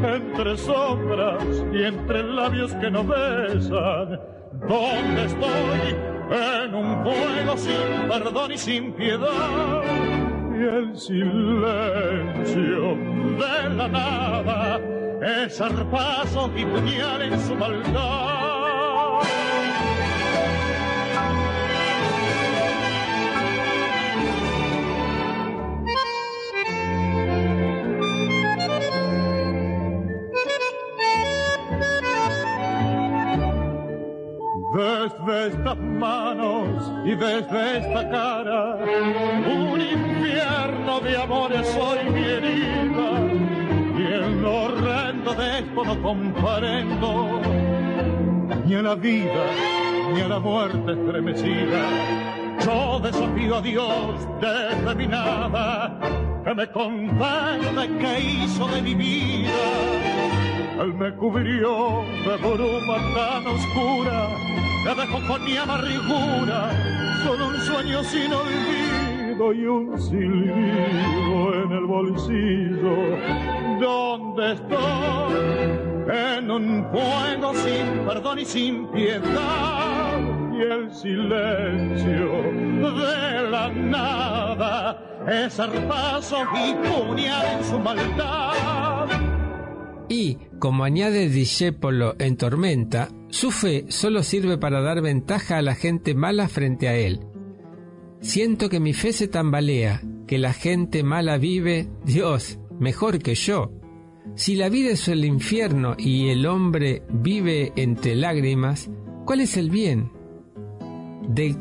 entre 0.03 0.57
sombras 0.57 1.43
y 1.71 1.83
entre 1.83 2.23
labios 2.23 2.73
que 2.75 2.89
no 2.89 3.03
besan. 3.03 4.19
¿Dónde 4.67 5.25
estoy? 5.25 5.95
En 6.31 6.73
un 6.73 7.03
fuego 7.03 7.57
sin 7.57 8.07
perdón 8.07 8.51
y 8.51 8.57
sin 8.57 8.93
piedad. 8.93 10.20
El 10.61 10.95
silencio 10.95 11.65
de 12.95 13.69
la 13.75 13.87
nada 13.87 14.79
es 15.45 15.59
arpazo 15.59 16.51
y 16.55 16.63
puñal 16.63 17.23
en 17.23 17.39
su 17.39 17.55
maldad. 17.55 18.41
desde 34.73 35.47
estas 35.47 35.77
manos 35.77 36.91
y 37.03 37.15
desde 37.15 37.77
esta 37.77 38.09
cara, 38.09 38.77
infierno 40.21 40.99
de 40.99 41.17
amores 41.17 41.67
soy 41.67 42.09
mi 42.11 42.23
herida, 42.23 43.09
y 43.97 44.03
el 44.03 44.45
horrendo 44.45 45.33
de 45.33 45.59
esto 45.59 45.83
no 45.83 46.01
comprendo, 46.01 47.41
ni 48.65 48.75
a 48.75 48.81
la 48.81 48.95
vida, 48.95 49.43
ni 50.13 50.21
a 50.21 50.27
la 50.27 50.39
muerte 50.39 50.91
estremecida. 50.91 51.81
Yo 52.65 52.99
desafío 52.99 53.55
a 53.57 53.61
Dios 53.61 54.27
desde 54.39 54.95
mi 54.95 55.07
nada, 55.07 55.97
que 56.43 56.53
me 56.53 56.65
de 56.65 57.97
qué 57.97 58.19
hizo 58.19 58.67
de 58.67 58.81
mi 58.81 58.93
vida. 58.93 59.49
Él 60.79 60.93
me 60.93 61.11
cubrió 61.15 62.03
de 62.25 62.37
bruma 62.37 62.97
tan 63.15 63.47
oscura 63.47 64.27
me 64.83 64.95
dejo 64.95 65.19
con 65.27 65.45
mi 65.45 65.55
amargura, 65.57 66.71
solo 67.23 67.49
un 67.49 67.59
sueño 67.59 68.03
sin 68.03 68.33
olvido 68.33 69.00
y 69.49 69.65
un 69.65 69.99
silbido 69.99 71.63
en 71.63 71.71
el 71.71 71.85
bolsillo. 71.85 72.95
¿Dónde 73.79 74.53
estoy? 74.53 75.33
En 76.37 76.51
un 76.51 76.85
fuego 76.91 77.53
sin 77.55 78.05
perdón 78.05 78.39
y 78.39 78.45
sin 78.45 78.87
piedad. 78.91 80.19
Y 80.53 80.61
el 80.61 80.93
silencio 80.93 82.31
de 82.99 83.49
la 83.49 83.69
nada 83.69 85.23
es 85.27 85.59
arpazo 85.59 86.37
y 86.53 86.75
puñal 86.87 87.57
en 87.57 87.63
su 87.63 87.79
maldad. 87.79 89.07
Y, 90.07 90.37
como 90.59 90.83
añade 90.83 91.29
Discepolo 91.29 92.15
en 92.19 92.37
Tormenta, 92.37 93.07
su 93.29 93.49
fe 93.49 93.85
solo 93.87 94.21
sirve 94.21 94.59
para 94.59 94.81
dar 94.81 95.01
ventaja 95.01 95.57
a 95.57 95.61
la 95.63 95.73
gente 95.73 96.13
mala 96.13 96.47
frente 96.47 96.87
a 96.87 96.95
él. 96.95 97.30
Siento 98.21 98.69
que 98.69 98.79
mi 98.79 98.93
fe 98.93 99.13
se 99.13 99.27
tambalea, 99.27 100.01
que 100.27 100.37
la 100.37 100.53
gente 100.53 101.03
mala 101.03 101.37
vive, 101.37 101.89
Dios, 102.05 102.59
mejor 102.79 103.19
que 103.19 103.35
yo. 103.35 103.71
Si 104.35 104.55
la 104.55 104.69
vida 104.69 104.91
es 104.91 105.07
el 105.07 105.25
infierno 105.25 105.95
y 105.97 106.29
el 106.29 106.45
hombre 106.45 107.03
vive 107.09 107.73
entre 107.75 108.15
lágrimas, 108.15 108.89
¿cuál 109.25 109.41
es 109.41 109.57
el 109.57 109.69
bien? 109.69 110.11
De 111.27 111.55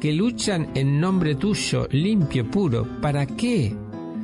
que 0.00 0.12
luchan 0.12 0.70
en 0.74 1.00
nombre 1.00 1.34
tuyo, 1.34 1.86
limpio, 1.90 2.50
puro, 2.50 2.86
¿para 3.00 3.26
qué? 3.26 3.74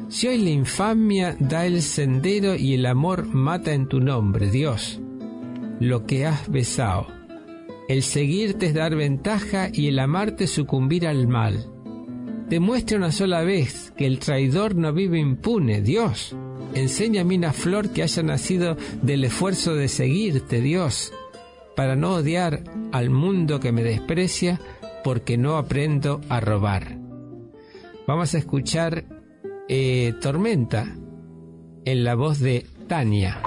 Si 0.09 0.27
hoy 0.27 0.39
la 0.39 0.51
infamia 0.51 1.37
da 1.39 1.67
el 1.67 1.83
sendero 1.83 2.57
y 2.57 2.75
el 2.75 2.87
amor 2.87 3.27
mata 3.27 3.73
en 3.73 3.87
tu 3.87 4.01
nombre, 4.01 4.51
Dios 4.51 5.03
lo 5.83 6.07
que 6.07 6.27
has 6.27 6.49
besado. 6.49 7.09
El 7.89 8.03
seguirte 8.03 8.67
es 8.67 8.75
dar 8.75 8.95
ventaja 8.95 9.69
y 9.73 9.89
el 9.89 9.99
amarte 9.99 10.47
sucumbir 10.47 11.09
al 11.09 11.27
mal. 11.27 11.67
Demuestra 12.53 12.99
una 12.99 13.13
sola 13.13 13.41
vez 13.45 13.95
que 13.97 14.05
el 14.05 14.19
traidor 14.19 14.75
no 14.75 14.93
vive 14.93 15.19
impune, 15.19 15.81
Dios. 15.81 16.37
Enséñame 16.75 17.35
una 17.39 17.55
flor 17.55 17.89
que 17.89 18.03
haya 18.03 18.23
nacido 18.23 18.77
del 19.01 19.25
esfuerzo 19.25 19.75
de 19.75 19.89
seguirte, 19.89 20.61
Dios, 20.61 21.15
para 21.75 21.97
no 21.97 22.17
odiar 22.17 22.63
al 22.93 23.09
mundo 23.09 23.59
que 23.59 23.73
me 23.73 23.83
desprecia 23.83 24.61
porque 25.03 25.39
no 25.39 25.57
aprendo 25.57 26.21
a 26.29 26.41
robar. 26.41 26.99
Vamos 28.07 28.35
a 28.35 28.39
escuchar 28.39 29.07
eh, 29.71 30.13
Tormenta 30.21 30.95
en 31.87 32.05
la 32.05 32.15
voz 32.15 32.39
de 32.39 32.67
Tania. 32.87 33.41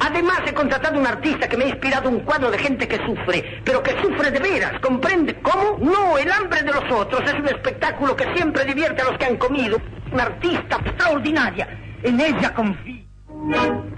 Además 0.00 0.40
he 0.46 0.52
contratado 0.52 0.98
un 0.98 1.06
artista 1.06 1.48
que 1.48 1.56
me 1.56 1.64
ha 1.64 1.68
inspirado 1.68 2.08
un 2.08 2.20
cuadro 2.20 2.50
de 2.50 2.58
gente 2.58 2.86
que 2.88 2.98
sufre, 3.04 3.60
pero 3.64 3.82
que 3.82 3.92
sufre 4.02 4.30
de 4.30 4.38
veras, 4.38 4.72
¿comprende? 4.80 5.34
¿Cómo? 5.40 5.78
No, 5.80 6.18
el 6.18 6.30
hambre 6.30 6.62
de 6.62 6.72
los 6.72 6.84
otros 6.90 7.22
es 7.26 7.34
un 7.34 7.46
espectáculo 7.46 8.16
que 8.16 8.32
siempre 8.34 8.64
divierte 8.64 9.02
a 9.02 9.06
los 9.06 9.18
que 9.18 9.26
han 9.26 9.36
comido. 9.36 9.78
una 10.12 10.24
artista 10.24 10.76
extraordinaria. 10.84 11.66
En 12.02 12.20
ella 12.20 12.54
confío. 12.54 13.02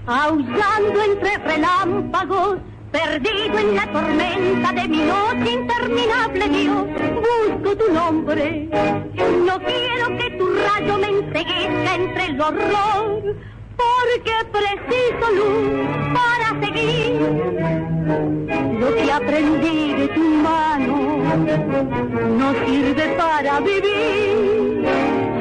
Aullando 0.07 1.03
entre 1.03 1.37
relámpagos, 1.37 2.59
perdido 2.91 3.59
en 3.59 3.75
la 3.75 3.91
tormenta 3.91 4.71
de 4.73 4.87
mi 4.87 5.01
noche 5.03 5.51
interminable, 5.51 6.49
Dios, 6.49 6.85
busco 7.15 7.77
tu 7.77 7.93
nombre. 7.93 8.69
No 9.45 9.59
quiero 9.59 10.17
que 10.17 10.29
tu 10.37 10.47
rayo 10.53 10.97
me 10.97 11.07
enseguezca 11.07 11.95
entre 11.95 12.25
el 12.25 12.41
horror, 12.41 13.35
porque 13.77 14.33
preciso 14.51 15.25
luz 15.31 15.87
para 16.13 16.47
seguir. 16.65 17.19
Lo 18.79 18.95
que 18.95 19.11
aprendí 19.11 19.93
de 19.93 20.07
tu 20.09 20.21
mano 20.21 20.97
no 22.39 22.53
sirve 22.65 23.07
para 23.17 23.59
vivir. 23.59 24.85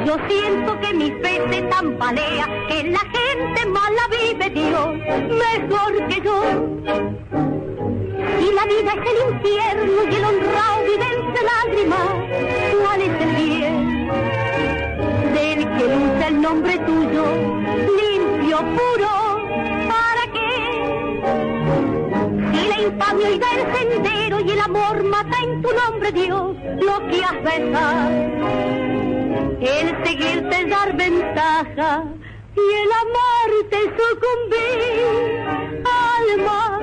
Yo 0.07 0.17
siento 0.29 0.81
que 0.81 0.95
mi 0.95 1.11
fe 1.23 1.41
se 1.51 1.63
tambalea, 1.63 2.47
que 2.69 2.85
la 2.85 3.05
gente 3.17 3.67
mala 3.67 4.03
vive 4.11 4.51
Dios 4.51 4.89
mejor 5.45 6.07
que 6.09 6.21
yo. 6.21 6.43
Y 8.41 8.55
la 8.55 8.65
vida 8.67 8.93
es 8.97 9.11
el 9.13 9.35
infierno 9.35 10.05
y 10.11 10.15
el 10.15 10.25
honrado 10.25 10.85
vive 10.85 11.07
lágrimas. 11.43 12.09
¿Cuál 12.81 13.03
es 13.03 13.23
el 13.23 13.33
bien? 13.37 14.09
Del 15.35 15.61
que 15.77 15.85
lucha 15.95 16.29
el 16.29 16.41
nombre 16.41 16.79
tuyo, 16.79 17.25
puro, 18.59 19.11
¿para 19.89 20.25
qué? 20.33 20.51
Si 22.53 22.69
la 22.69 22.81
infamia 22.81 23.31
y 23.31 23.35
el 23.35 23.77
sendero 23.77 24.41
y 24.41 24.51
el 24.51 24.61
amor 24.61 25.03
mata 25.05 25.37
en 25.43 25.63
tu 25.63 25.73
nombre, 25.73 26.13
Dios, 26.13 26.57
lo 26.81 27.09
que 27.09 27.25
has 27.25 27.43
besado 27.43 28.77
el 29.67 30.05
seguirte 30.05 30.61
es 30.61 30.71
dar 30.71 30.97
ventaja 30.97 32.05
y 32.55 32.61
el 32.61 32.91
amarte 33.03 33.79
sucumbir. 33.99 35.41
Alma, 36.19 36.79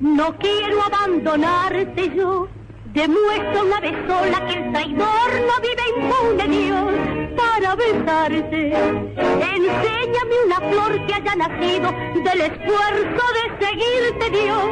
no 0.00 0.36
quiero 0.38 0.82
abandonarte 0.82 2.14
yo. 2.14 2.48
Demuestra 2.94 3.62
una 3.62 3.80
vez 3.80 3.94
sola 4.08 4.46
que 4.46 4.54
el 4.58 4.72
traidor 4.72 5.30
no 5.46 5.54
vive 5.60 5.84
impune, 5.94 6.48
Dios, 6.48 6.94
para 7.36 7.74
besarte. 7.76 8.72
Enséñame 8.74 10.34
una 10.46 10.56
flor 10.70 11.06
que 11.06 11.14
haya 11.14 11.36
nacido 11.36 11.92
del 12.24 12.40
esfuerzo 12.40 13.24
de 13.36 13.66
seguirte, 13.66 14.30
Dios, 14.30 14.64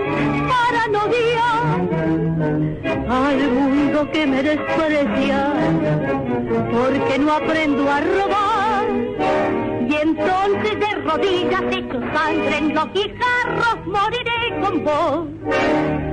para 0.49 0.89
no 0.89 1.09
guiar 1.09 1.77
al 3.09 3.51
mundo 3.51 4.11
que 4.11 4.27
me 4.27 4.43
desprecia, 4.43 5.53
porque 6.73 7.19
no 7.19 7.33
aprendo 7.33 7.91
a 7.91 8.01
robar. 8.01 8.87
Y 9.89 9.95
entonces 9.95 10.81
de 10.81 10.95
rodillas 11.05 11.63
hecho 11.71 12.01
sangre 12.15 12.59
en 12.59 12.75
los 12.75 12.93
guijarros 12.93 13.87
moriré 13.87 14.61
con 14.61 14.85
vos. 14.85 16.06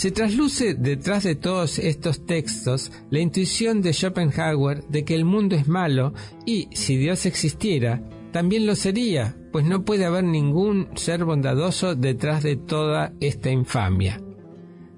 Se 0.00 0.10
trasluce 0.10 0.72
detrás 0.72 1.24
de 1.24 1.34
todos 1.34 1.78
estos 1.78 2.24
textos 2.24 2.90
la 3.10 3.18
intuición 3.18 3.82
de 3.82 3.92
Schopenhauer 3.92 4.82
de 4.88 5.04
que 5.04 5.14
el 5.14 5.26
mundo 5.26 5.56
es 5.56 5.68
malo 5.68 6.14
y, 6.46 6.68
si 6.72 6.96
Dios 6.96 7.26
existiera, 7.26 8.02
también 8.32 8.64
lo 8.64 8.76
sería, 8.76 9.36
pues 9.52 9.66
no 9.66 9.84
puede 9.84 10.06
haber 10.06 10.24
ningún 10.24 10.88
ser 10.94 11.26
bondadoso 11.26 11.96
detrás 11.96 12.42
de 12.42 12.56
toda 12.56 13.12
esta 13.20 13.50
infamia. 13.50 14.22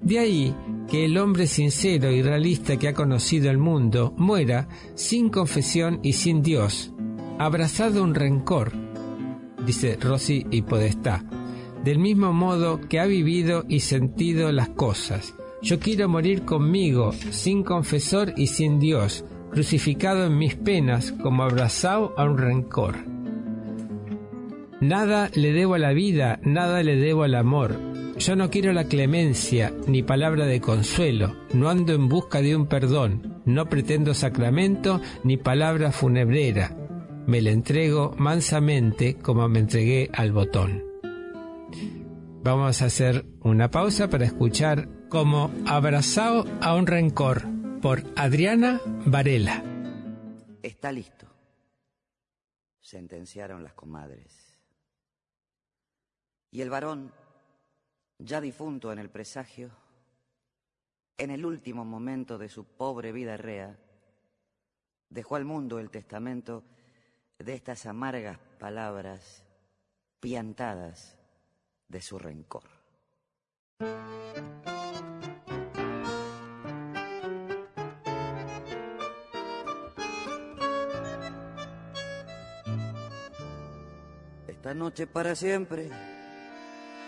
De 0.01 0.19
ahí 0.19 0.55
que 0.89 1.03
el 1.03 1.17
hombre 1.17 1.47
sincero 1.47 2.09
y 2.09 2.21
realista 2.21 2.77
que 2.77 2.87
ha 2.87 2.93
conocido 2.93 3.51
el 3.51 3.57
mundo 3.57 4.13
muera 4.15 4.69
sin 4.95 5.27
confesión 5.27 5.99
y 6.01 6.13
sin 6.13 6.41
Dios, 6.41 6.93
abrazado 7.39 8.05
un 8.05 8.15
rencor, 8.15 8.71
dice 9.65 9.97
Rossi 9.99 10.45
y 10.49 10.61
Podestá, 10.61 11.25
del 11.83 11.99
mismo 11.99 12.33
modo 12.33 12.79
que 12.81 12.99
ha 12.99 13.05
vivido 13.05 13.65
y 13.67 13.81
sentido 13.81 14.51
las 14.51 14.69
cosas. 14.69 15.35
Yo 15.61 15.79
quiero 15.79 16.09
morir 16.09 16.43
conmigo, 16.43 17.13
sin 17.13 17.63
confesor 17.63 18.33
y 18.35 18.47
sin 18.47 18.79
Dios, 18.79 19.25
crucificado 19.51 20.25
en 20.25 20.37
mis 20.37 20.55
penas 20.55 21.11
como 21.11 21.43
abrazado 21.43 22.13
a 22.17 22.25
un 22.25 22.37
rencor. 22.37 22.95
Nada 24.81 25.29
le 25.35 25.53
debo 25.53 25.75
a 25.75 25.79
la 25.79 25.93
vida, 25.93 26.39
nada 26.43 26.83
le 26.83 26.97
debo 26.97 27.23
al 27.23 27.35
amor. 27.35 27.79
Yo 28.17 28.35
no 28.35 28.49
quiero 28.49 28.73
la 28.73 28.83
clemencia, 28.83 29.73
ni 29.87 30.03
palabra 30.03 30.45
de 30.45 30.59
consuelo, 30.59 31.35
no 31.53 31.69
ando 31.69 31.93
en 31.93 32.09
busca 32.09 32.41
de 32.41 32.55
un 32.55 32.67
perdón, 32.67 33.41
no 33.45 33.69
pretendo 33.69 34.13
sacramento, 34.13 35.01
ni 35.23 35.37
palabra 35.37 35.91
funebrera. 35.91 36.75
Me 37.25 37.41
le 37.41 37.51
entrego 37.51 38.13
mansamente 38.17 39.15
como 39.15 39.47
me 39.47 39.59
entregué 39.59 40.09
al 40.13 40.33
botón. 40.33 40.92
Vamos 42.43 42.81
a 42.81 42.87
hacer 42.87 43.25
una 43.39 43.71
pausa 43.71 44.09
para 44.09 44.25
escuchar 44.25 45.07
como 45.07 45.49
Abrazado 45.65 46.43
a 46.61 46.75
un 46.75 46.87
rencor 46.87 47.43
por 47.81 48.03
Adriana 48.17 48.81
Varela. 49.05 49.63
Está 50.61 50.91
listo, 50.91 51.25
sentenciaron 52.81 53.63
las 53.63 53.73
comadres. 53.73 54.59
Y 56.51 56.59
el 56.59 56.69
varón, 56.69 57.13
ya 58.19 58.41
difunto 58.41 58.91
en 58.91 58.99
el 58.99 59.09
presagio, 59.09 59.71
en 61.17 61.31
el 61.31 61.45
último 61.45 61.85
momento 61.85 62.37
de 62.37 62.49
su 62.49 62.65
pobre 62.65 63.13
vida 63.13 63.37
rea, 63.37 63.79
dejó 65.07 65.37
al 65.37 65.45
mundo 65.45 65.79
el 65.79 65.89
testamento 65.89 66.65
de 67.39 67.53
estas 67.53 67.85
amargas 67.85 68.37
palabras 68.59 69.45
piantadas 70.19 71.22
de 71.93 72.01
su 72.01 72.17
rencor. 72.17 72.63
Esta 84.47 84.73
noche 84.73 85.05
para 85.05 85.35
siempre 85.35 85.89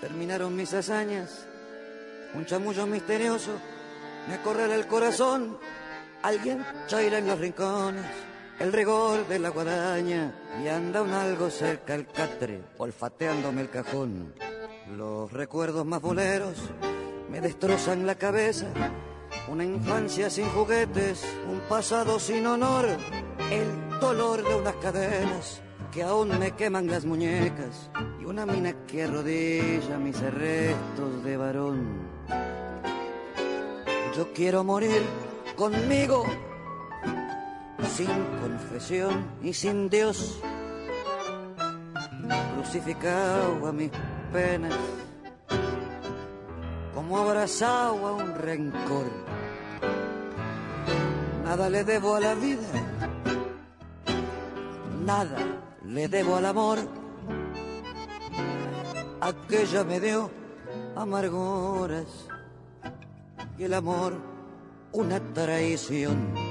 terminaron 0.01 0.55
mis 0.55 0.73
hazañas. 0.73 1.47
Un 2.35 2.45
chamullo 2.45 2.85
misterioso 2.85 3.51
me 4.27 4.35
acorrala 4.35 4.75
el 4.75 4.87
corazón. 4.87 5.57
Alguien 6.21 6.63
chaira 6.87 7.17
en 7.17 7.27
los 7.27 7.39
rincones 7.39 8.05
el 8.59 8.71
rigor 8.71 9.27
de 9.27 9.39
la 9.39 9.49
guadaña 9.49 10.33
y 10.63 10.67
anda 10.67 11.01
un 11.01 11.11
algo 11.11 11.49
cerca 11.49 11.93
al 11.93 12.07
catre, 12.07 12.61
olfateándome 12.77 13.61
el 13.61 13.69
cajón. 13.69 14.33
Los 14.91 15.33
recuerdos 15.33 15.83
más 15.85 15.99
boleros 15.99 16.61
me 17.31 17.41
destrozan 17.41 18.05
la 18.05 18.15
cabeza. 18.15 18.67
Una 19.47 19.63
infancia 19.63 20.29
sin 20.29 20.45
juguetes, 20.49 21.25
un 21.51 21.59
pasado 21.67 22.19
sin 22.19 22.45
honor, 22.45 22.85
el 23.51 23.99
dolor 23.99 24.47
de 24.47 24.55
unas 24.55 24.75
cadenas 24.75 25.61
que 25.91 26.03
aún 26.03 26.37
me 26.37 26.51
queman 26.51 26.87
las 26.87 27.03
muñecas 27.03 27.89
y 28.21 28.25
una 28.25 28.45
mina 28.45 28.73
que 28.85 29.03
arrodilla 29.03 29.97
mis 29.97 30.19
restos 30.21 31.23
de 31.23 31.37
varón. 31.37 32.15
Yo 34.15 34.31
quiero 34.33 34.63
morir 34.63 35.01
conmigo, 35.55 36.25
sin 37.95 38.07
confesión 38.41 39.25
y 39.41 39.53
sin 39.53 39.89
Dios, 39.89 40.39
crucificado 42.55 43.67
a 43.67 43.71
mis 43.71 43.91
como 46.93 47.17
abrazado 47.17 48.07
a 48.07 48.11
un 48.13 48.35
rencor. 48.35 49.05
Nada 51.43 51.69
le 51.69 51.83
debo 51.83 52.15
a 52.15 52.19
la 52.19 52.35
vida, 52.35 52.67
nada 55.05 55.37
le 55.85 56.07
debo 56.07 56.35
al 56.35 56.45
amor. 56.47 56.79
Aquella 59.21 59.83
me 59.83 59.99
dio 59.99 60.29
amarguras 60.95 62.27
y 63.57 63.63
el 63.63 63.73
amor 63.73 64.13
una 64.91 65.19
traición. 65.33 66.44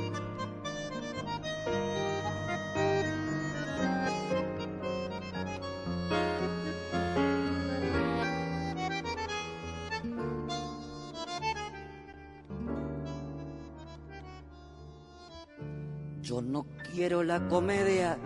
Yo 16.24 16.40
no 16.40 16.64
quiero 16.94 17.22
la 17.22 17.48
comedia 17.48 18.16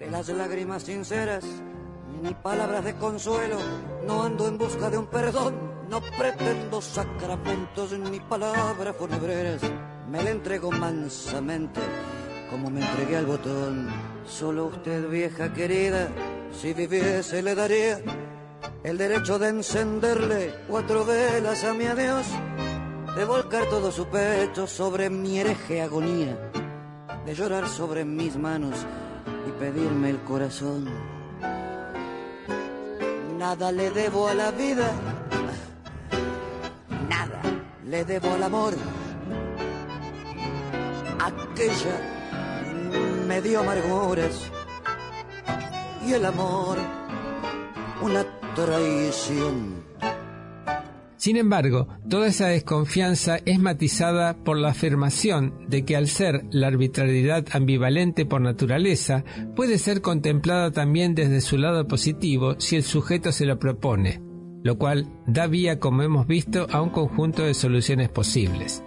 de 0.00 0.10
las 0.10 0.28
lágrimas 0.28 0.82
sinceras, 0.82 1.44
ni 2.20 2.34
palabras 2.34 2.84
de 2.84 2.96
consuelo, 2.96 3.58
no 4.04 4.24
ando 4.24 4.48
en 4.48 4.58
busca 4.58 4.90
de 4.90 4.98
un 4.98 5.06
perdón, 5.06 5.54
no 5.88 6.00
pretendo 6.18 6.82
sacramentos 6.82 7.96
ni 7.96 8.18
palabras 8.18 8.96
funebreras. 8.96 9.62
me 10.10 10.20
la 10.20 10.30
entregó 10.30 10.72
mansamente, 10.72 11.80
como 12.50 12.70
me 12.70 12.80
entregué 12.80 13.18
al 13.18 13.26
botón. 13.26 13.88
Solo 14.26 14.66
usted, 14.66 15.08
vieja 15.08 15.52
querida, 15.52 16.08
si 16.50 16.74
viviese 16.74 17.40
le 17.40 17.54
daría 17.54 18.00
el 18.82 18.98
derecho 18.98 19.38
de 19.38 19.48
encenderle 19.48 20.52
cuatro 20.66 21.04
velas 21.04 21.62
a 21.62 21.72
mi 21.72 21.84
adiós, 21.84 22.26
de 23.14 23.24
volcar 23.24 23.66
todo 23.66 23.92
su 23.92 24.06
pecho 24.06 24.66
sobre 24.66 25.08
mi 25.08 25.38
hereje 25.38 25.82
agonía, 25.82 26.36
de 27.26 27.34
llorar 27.34 27.68
sobre 27.68 28.04
mis 28.04 28.36
manos 28.36 28.74
y 29.48 29.50
pedirme 29.52 30.10
el 30.10 30.20
corazón. 30.20 30.88
Nada 33.38 33.72
le 33.72 33.90
debo 33.90 34.28
a 34.28 34.34
la 34.34 34.50
vida, 34.50 34.90
nada 37.08 37.40
le 37.84 38.04
debo 38.04 38.32
al 38.32 38.42
amor. 38.42 38.74
Aquella 41.18 41.96
me 43.26 43.40
dio 43.40 43.60
amarguras 43.60 44.50
y 46.06 46.12
el 46.12 46.24
amor 46.24 46.78
una 48.02 48.24
traición. 48.54 49.82
Sin 51.22 51.36
embargo, 51.36 51.86
toda 52.10 52.26
esa 52.26 52.48
desconfianza 52.48 53.38
es 53.46 53.60
matizada 53.60 54.34
por 54.34 54.58
la 54.58 54.70
afirmación 54.70 55.54
de 55.68 55.84
que 55.84 55.94
al 55.94 56.08
ser 56.08 56.46
la 56.50 56.66
arbitrariedad 56.66 57.46
ambivalente 57.52 58.26
por 58.26 58.40
naturaleza, 58.40 59.22
puede 59.54 59.78
ser 59.78 60.00
contemplada 60.00 60.72
también 60.72 61.14
desde 61.14 61.40
su 61.40 61.58
lado 61.58 61.86
positivo 61.86 62.56
si 62.58 62.74
el 62.74 62.82
sujeto 62.82 63.30
se 63.30 63.46
lo 63.46 63.60
propone, 63.60 64.20
lo 64.64 64.78
cual 64.78 65.06
da 65.28 65.46
vía, 65.46 65.78
como 65.78 66.02
hemos 66.02 66.26
visto, 66.26 66.66
a 66.72 66.82
un 66.82 66.90
conjunto 66.90 67.44
de 67.44 67.54
soluciones 67.54 68.08
posibles. 68.08 68.82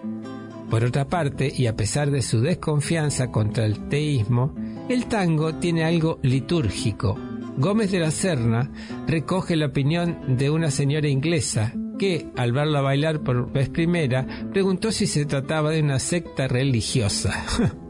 Por 0.69 0.83
otra 0.83 1.07
parte, 1.07 1.53
y 1.55 1.67
a 1.67 1.77
pesar 1.77 2.11
de 2.11 2.21
su 2.21 2.41
desconfianza 2.41 3.31
contra 3.31 3.65
el 3.65 3.87
teísmo, 3.87 4.53
el 4.89 5.05
tango 5.05 5.55
tiene 5.55 5.85
algo 5.85 6.19
litúrgico. 6.21 7.17
Gómez 7.57 7.91
de 7.91 7.99
la 7.99 8.11
Serna 8.11 8.73
recoge 9.07 9.55
la 9.55 9.67
opinión 9.67 10.35
de 10.35 10.49
una 10.49 10.69
señora 10.69 11.07
inglesa 11.07 11.73
que, 11.97 12.27
al 12.35 12.51
verla 12.51 12.81
bailar 12.81 13.21
por 13.21 13.51
vez 13.51 13.69
primera, 13.69 14.25
preguntó 14.51 14.91
si 14.91 15.07
se 15.07 15.25
trataba 15.25 15.71
de 15.71 15.81
una 15.81 15.99
secta 15.99 16.47
religiosa. 16.47 17.45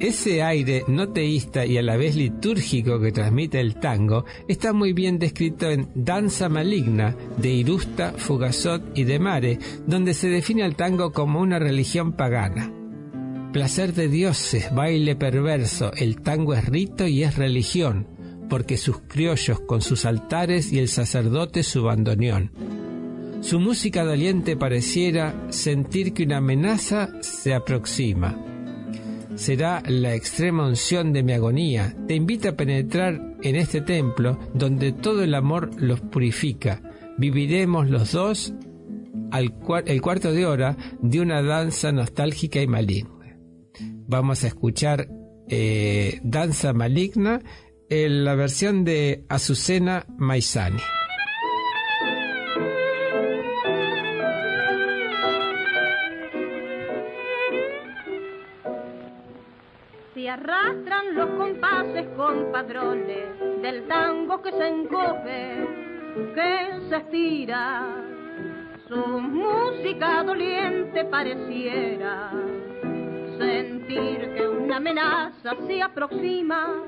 Ese 0.00 0.44
aire 0.44 0.84
no 0.86 1.08
teísta 1.08 1.66
y 1.66 1.76
a 1.76 1.82
la 1.82 1.96
vez 1.96 2.14
litúrgico 2.14 3.00
que 3.00 3.10
transmite 3.10 3.58
el 3.58 3.74
tango 3.80 4.24
está 4.46 4.72
muy 4.72 4.92
bien 4.92 5.18
descrito 5.18 5.68
en 5.70 5.88
Danza 5.96 6.48
Maligna 6.48 7.16
de 7.36 7.48
Irusta, 7.48 8.12
Fugazot 8.16 8.96
y 8.96 9.02
de 9.02 9.18
Mare, 9.18 9.58
donde 9.88 10.14
se 10.14 10.28
define 10.28 10.62
al 10.62 10.76
tango 10.76 11.12
como 11.12 11.40
una 11.40 11.58
religión 11.58 12.12
pagana. 12.12 12.72
Placer 13.52 13.92
de 13.92 14.08
dioses, 14.08 14.72
baile 14.72 15.16
perverso, 15.16 15.90
el 15.96 16.20
tango 16.20 16.54
es 16.54 16.66
rito 16.66 17.08
y 17.08 17.24
es 17.24 17.36
religión, 17.36 18.06
porque 18.48 18.76
sus 18.76 19.00
criollos 19.00 19.58
con 19.60 19.80
sus 19.80 20.04
altares 20.04 20.72
y 20.72 20.78
el 20.78 20.86
sacerdote 20.86 21.64
su 21.64 21.82
bandoneón. 21.82 22.52
Su 23.40 23.60
música 23.60 24.04
doliente 24.04 24.56
pareciera 24.56 25.46
sentir 25.50 26.12
que 26.12 26.24
una 26.24 26.38
amenaza 26.38 27.10
se 27.20 27.54
aproxima. 27.54 28.36
Será 29.36 29.82
la 29.86 30.14
extrema 30.14 30.66
unción 30.66 31.12
de 31.12 31.22
mi 31.22 31.32
agonía. 31.32 31.96
Te 32.08 32.14
invita 32.14 32.50
a 32.50 32.56
penetrar 32.56 33.36
en 33.42 33.54
este 33.54 33.80
templo 33.80 34.38
donde 34.54 34.92
todo 34.92 35.22
el 35.22 35.34
amor 35.34 35.70
los 35.80 36.00
purifica. 36.00 36.82
Viviremos 37.16 37.88
los 37.88 38.12
dos 38.12 38.52
al 39.30 39.54
el 39.86 40.02
cuarto 40.02 40.32
de 40.32 40.46
hora 40.46 40.76
de 41.00 41.20
una 41.20 41.40
danza 41.42 41.92
nostálgica 41.92 42.60
y 42.60 42.66
maligna. 42.66 43.38
Vamos 44.08 44.42
a 44.42 44.48
escuchar 44.48 45.08
eh, 45.48 46.20
Danza 46.22 46.72
Maligna 46.72 47.40
en 47.88 48.24
la 48.24 48.34
versión 48.34 48.84
de 48.84 49.24
Azucena 49.28 50.06
Maizani. 50.18 50.80
Arrastran 60.38 61.14
los 61.14 61.30
compases 61.30 62.06
con 62.16 62.52
padrones 62.52 63.38
del 63.62 63.86
tango 63.88 64.40
que 64.40 64.52
se 64.52 64.68
encoge, 64.68 65.66
que 66.34 66.80
se 66.88 66.96
estira. 66.96 67.82
Su 68.86 68.96
música 68.96 70.22
doliente 70.22 71.04
pareciera 71.06 72.30
sentir 73.36 74.34
que 74.34 74.48
una 74.48 74.76
amenaza 74.76 75.56
se 75.66 75.82
aproxima. 75.82 76.82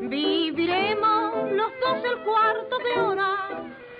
Viviremos 0.00 1.52
los 1.52 1.70
dos 1.80 2.04
el 2.04 2.18
cuarto 2.24 2.78
de 2.78 3.00
hora 3.00 3.34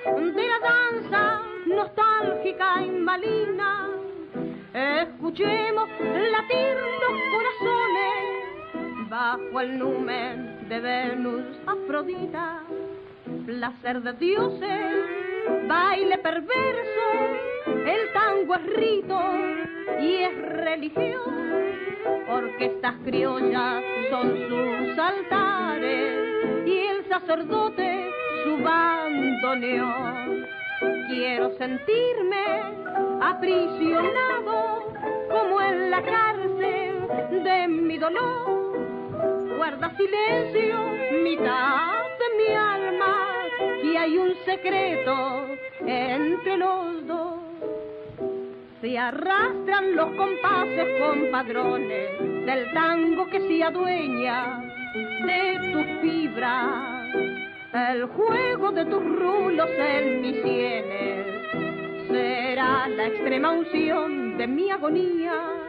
de 0.06 0.48
la 0.48 0.58
danza 0.60 1.42
nostálgica 1.66 2.82
y 2.82 2.90
malina. 2.90 3.88
Escuchemos 4.72 5.88
latir 6.00 6.76
los 7.02 7.20
corazones 7.32 8.37
bajo 9.08 9.60
el 9.60 9.78
numen 9.78 10.68
de 10.68 10.80
Venus 10.80 11.44
Afrodita, 11.66 12.60
placer 13.46 14.02
de 14.02 14.12
dioses, 14.14 14.80
baile 15.66 16.18
perverso, 16.18 17.08
el 17.66 18.12
tango 18.12 18.54
es 18.56 18.76
rito 18.76 19.20
y 20.00 20.14
es 20.16 20.38
religión, 20.48 21.64
orquestas 22.28 22.94
criollas 23.04 23.82
son 24.10 24.36
sus 24.48 24.98
altares 24.98 26.66
y 26.66 26.78
el 26.78 27.08
sacerdote 27.08 28.10
su 28.44 28.62
bandoneón. 28.62 30.46
Quiero 31.08 31.56
sentirme 31.56 32.44
aprisionado 33.22 34.92
como 35.30 35.60
en 35.60 35.90
la 35.90 36.02
cárcel 36.02 37.42
de 37.42 37.68
mi 37.68 37.98
dolor 37.98 38.57
guarda 39.58 39.90
silencio, 39.96 40.78
mitad 41.24 42.04
de 42.20 42.28
mi 42.38 42.54
alma, 42.54 43.26
y 43.82 43.96
hay 43.96 44.16
un 44.16 44.32
secreto 44.44 45.48
entre 45.84 46.56
los 46.56 47.04
dos. 47.08 47.40
Se 48.80 48.96
arrastran 48.96 49.96
los 49.96 50.14
compases 50.14 50.86
con 51.00 51.32
padrones 51.32 52.46
del 52.46 52.72
tango 52.72 53.26
que 53.26 53.40
se 53.48 53.64
adueña 53.64 54.62
de 55.26 55.72
tus 55.72 55.86
fibras, 56.02 57.14
el 57.74 58.04
juego 58.06 58.70
de 58.70 58.84
tus 58.84 59.02
rulos 59.02 59.70
en 59.76 60.20
mis 60.20 60.40
sienes 60.40 61.26
será 62.06 62.86
la 62.86 63.08
extrema 63.08 63.50
unción 63.50 64.38
de 64.38 64.46
mi 64.46 64.70
agonía 64.70 65.67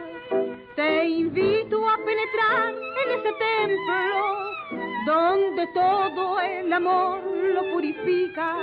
te 0.80 1.04
invito 1.04 1.86
a 1.86 1.98
penetrar 2.06 2.72
en 3.02 3.18
ese 3.18 3.32
templo 3.34 4.50
donde 5.04 5.66
todo 5.74 6.40
el 6.40 6.72
amor 6.72 7.20
lo 7.54 7.70
purifica. 7.70 8.56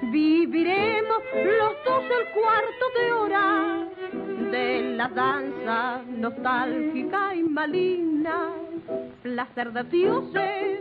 Viviremos 0.00 1.22
los 1.34 1.74
dos 1.84 2.04
el 2.18 2.26
cuarto 2.32 2.84
de 2.98 3.12
hora 3.12 3.86
de 4.50 4.94
la 4.96 5.08
danza 5.08 6.00
nostálgica 6.08 7.34
y 7.34 7.42
maligna. 7.42 8.52
Placer 9.22 9.72
de 9.74 9.82
dioses, 9.84 10.80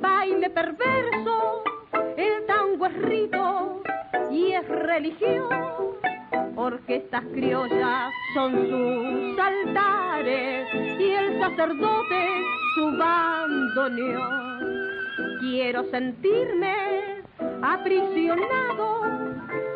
baile 0.00 0.48
perverso, 0.48 1.64
el 2.16 2.46
tango 2.46 2.86
es 2.86 2.94
rito 3.02 3.82
y 4.30 4.52
es 4.52 4.66
religión 4.66 5.92
orquestas 6.56 7.24
criollas 7.32 8.12
son 8.34 8.52
sus 8.68 9.38
altares 9.38 10.68
y 10.98 11.10
el 11.10 11.40
sacerdote 11.40 12.28
su 12.74 12.96
bandoneón. 12.98 14.52
Quiero 15.40 15.84
sentirme 15.90 17.22
aprisionado 17.62 19.04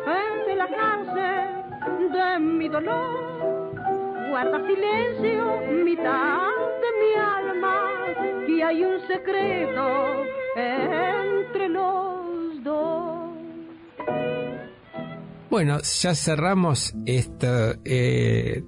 entre 0.05 0.55
la 0.55 0.67
cárcel 0.67 2.11
de 2.11 2.39
mi 2.39 2.67
dolor. 2.69 3.73
Guarda 4.29 4.59
silencio, 4.67 5.61
mitad 5.83 6.49
de 6.81 6.89
mi 6.99 7.13
alma, 7.15 7.75
y 8.47 8.61
hay 8.61 8.83
un 8.83 8.99
secreto 9.07 10.25
entre 10.55 11.69
los 11.69 12.16
Bueno, 15.49 15.79
ya 15.81 16.13
cerramos 16.13 16.93
eh, 17.05 18.63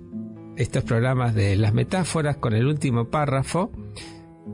estos 0.55 0.83
programas 0.83 1.35
de 1.35 1.55
las 1.55 1.73
metáforas 1.73 2.37
con 2.37 2.53
el 2.53 2.65
último 2.65 3.09
párrafo 3.09 3.71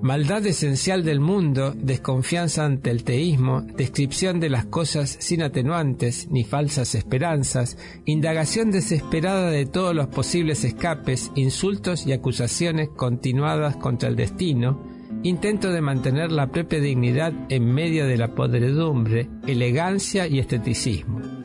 Maldad 0.01 0.45
esencial 0.45 1.03
del 1.03 1.19
mundo, 1.19 1.73
desconfianza 1.75 2.65
ante 2.65 2.91
el 2.91 3.03
teísmo, 3.03 3.61
descripción 3.61 4.39
de 4.39 4.49
las 4.49 4.65
cosas 4.65 5.17
sin 5.19 5.41
atenuantes 5.41 6.29
ni 6.29 6.43
falsas 6.43 6.95
esperanzas, 6.95 7.77
indagación 8.05 8.71
desesperada 8.71 9.49
de 9.49 9.65
todos 9.65 9.95
los 9.95 10.07
posibles 10.07 10.63
escapes, 10.63 11.31
insultos 11.35 12.05
y 12.05 12.13
acusaciones 12.13 12.89
continuadas 12.89 13.77
contra 13.77 14.09
el 14.09 14.15
destino, 14.15 14.83
intento 15.23 15.71
de 15.71 15.81
mantener 15.81 16.31
la 16.31 16.51
propia 16.51 16.81
dignidad 16.81 17.33
en 17.49 17.73
medio 17.73 18.05
de 18.05 18.17
la 18.17 18.35
podredumbre, 18.35 19.29
elegancia 19.47 20.27
y 20.27 20.39
esteticismo. 20.39 21.44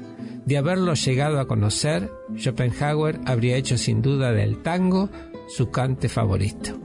De 0.50 0.58
haberlo 0.58 0.94
llegado 0.94 1.38
a 1.38 1.46
conocer, 1.46 2.10
Schopenhauer 2.36 3.20
habría 3.24 3.54
hecho 3.54 3.78
sin 3.78 4.02
duda 4.02 4.32
del 4.32 4.62
tango 4.62 5.08
su 5.46 5.70
cante 5.70 6.08
favorito. 6.08 6.76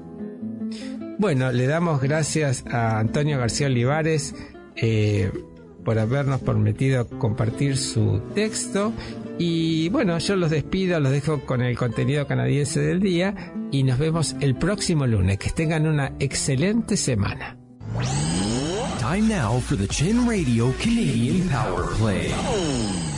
Bueno, 1.18 1.52
le 1.52 1.66
damos 1.66 2.00
gracias 2.00 2.64
a 2.68 3.00
Antonio 3.00 3.40
García 3.40 3.66
Olivares 3.66 4.36
eh, 4.76 5.32
por 5.84 5.98
habernos 5.98 6.42
permitido 6.42 7.08
compartir 7.18 7.76
su 7.78 8.22
texto. 8.36 8.94
Y 9.40 9.90
bueno, 9.90 10.20
yo 10.20 10.36
los 10.36 10.52
despido, 10.52 11.00
los 11.00 11.12
dejo 11.12 11.40
con 11.44 11.64
el 11.64 11.76
contenido 11.76 12.28
canadiense 12.28 12.80
del 12.82 13.00
día 13.00 13.52
y 13.72 13.82
nos 13.82 13.98
vemos 13.98 14.36
el 14.42 14.54
próximo 14.54 15.08
lunes. 15.08 15.40
Que 15.40 15.50
tengan 15.50 15.88
una 15.88 16.12
excelente 16.20 16.98
semana. 16.98 17.58
Time 19.00 19.28
now 19.28 19.60
for 19.60 19.76
the 19.76 19.88
Chin 19.88 20.28
Radio 20.30 20.72
Canadian 20.80 21.50
Power 21.50 21.86
Play. 21.98 23.15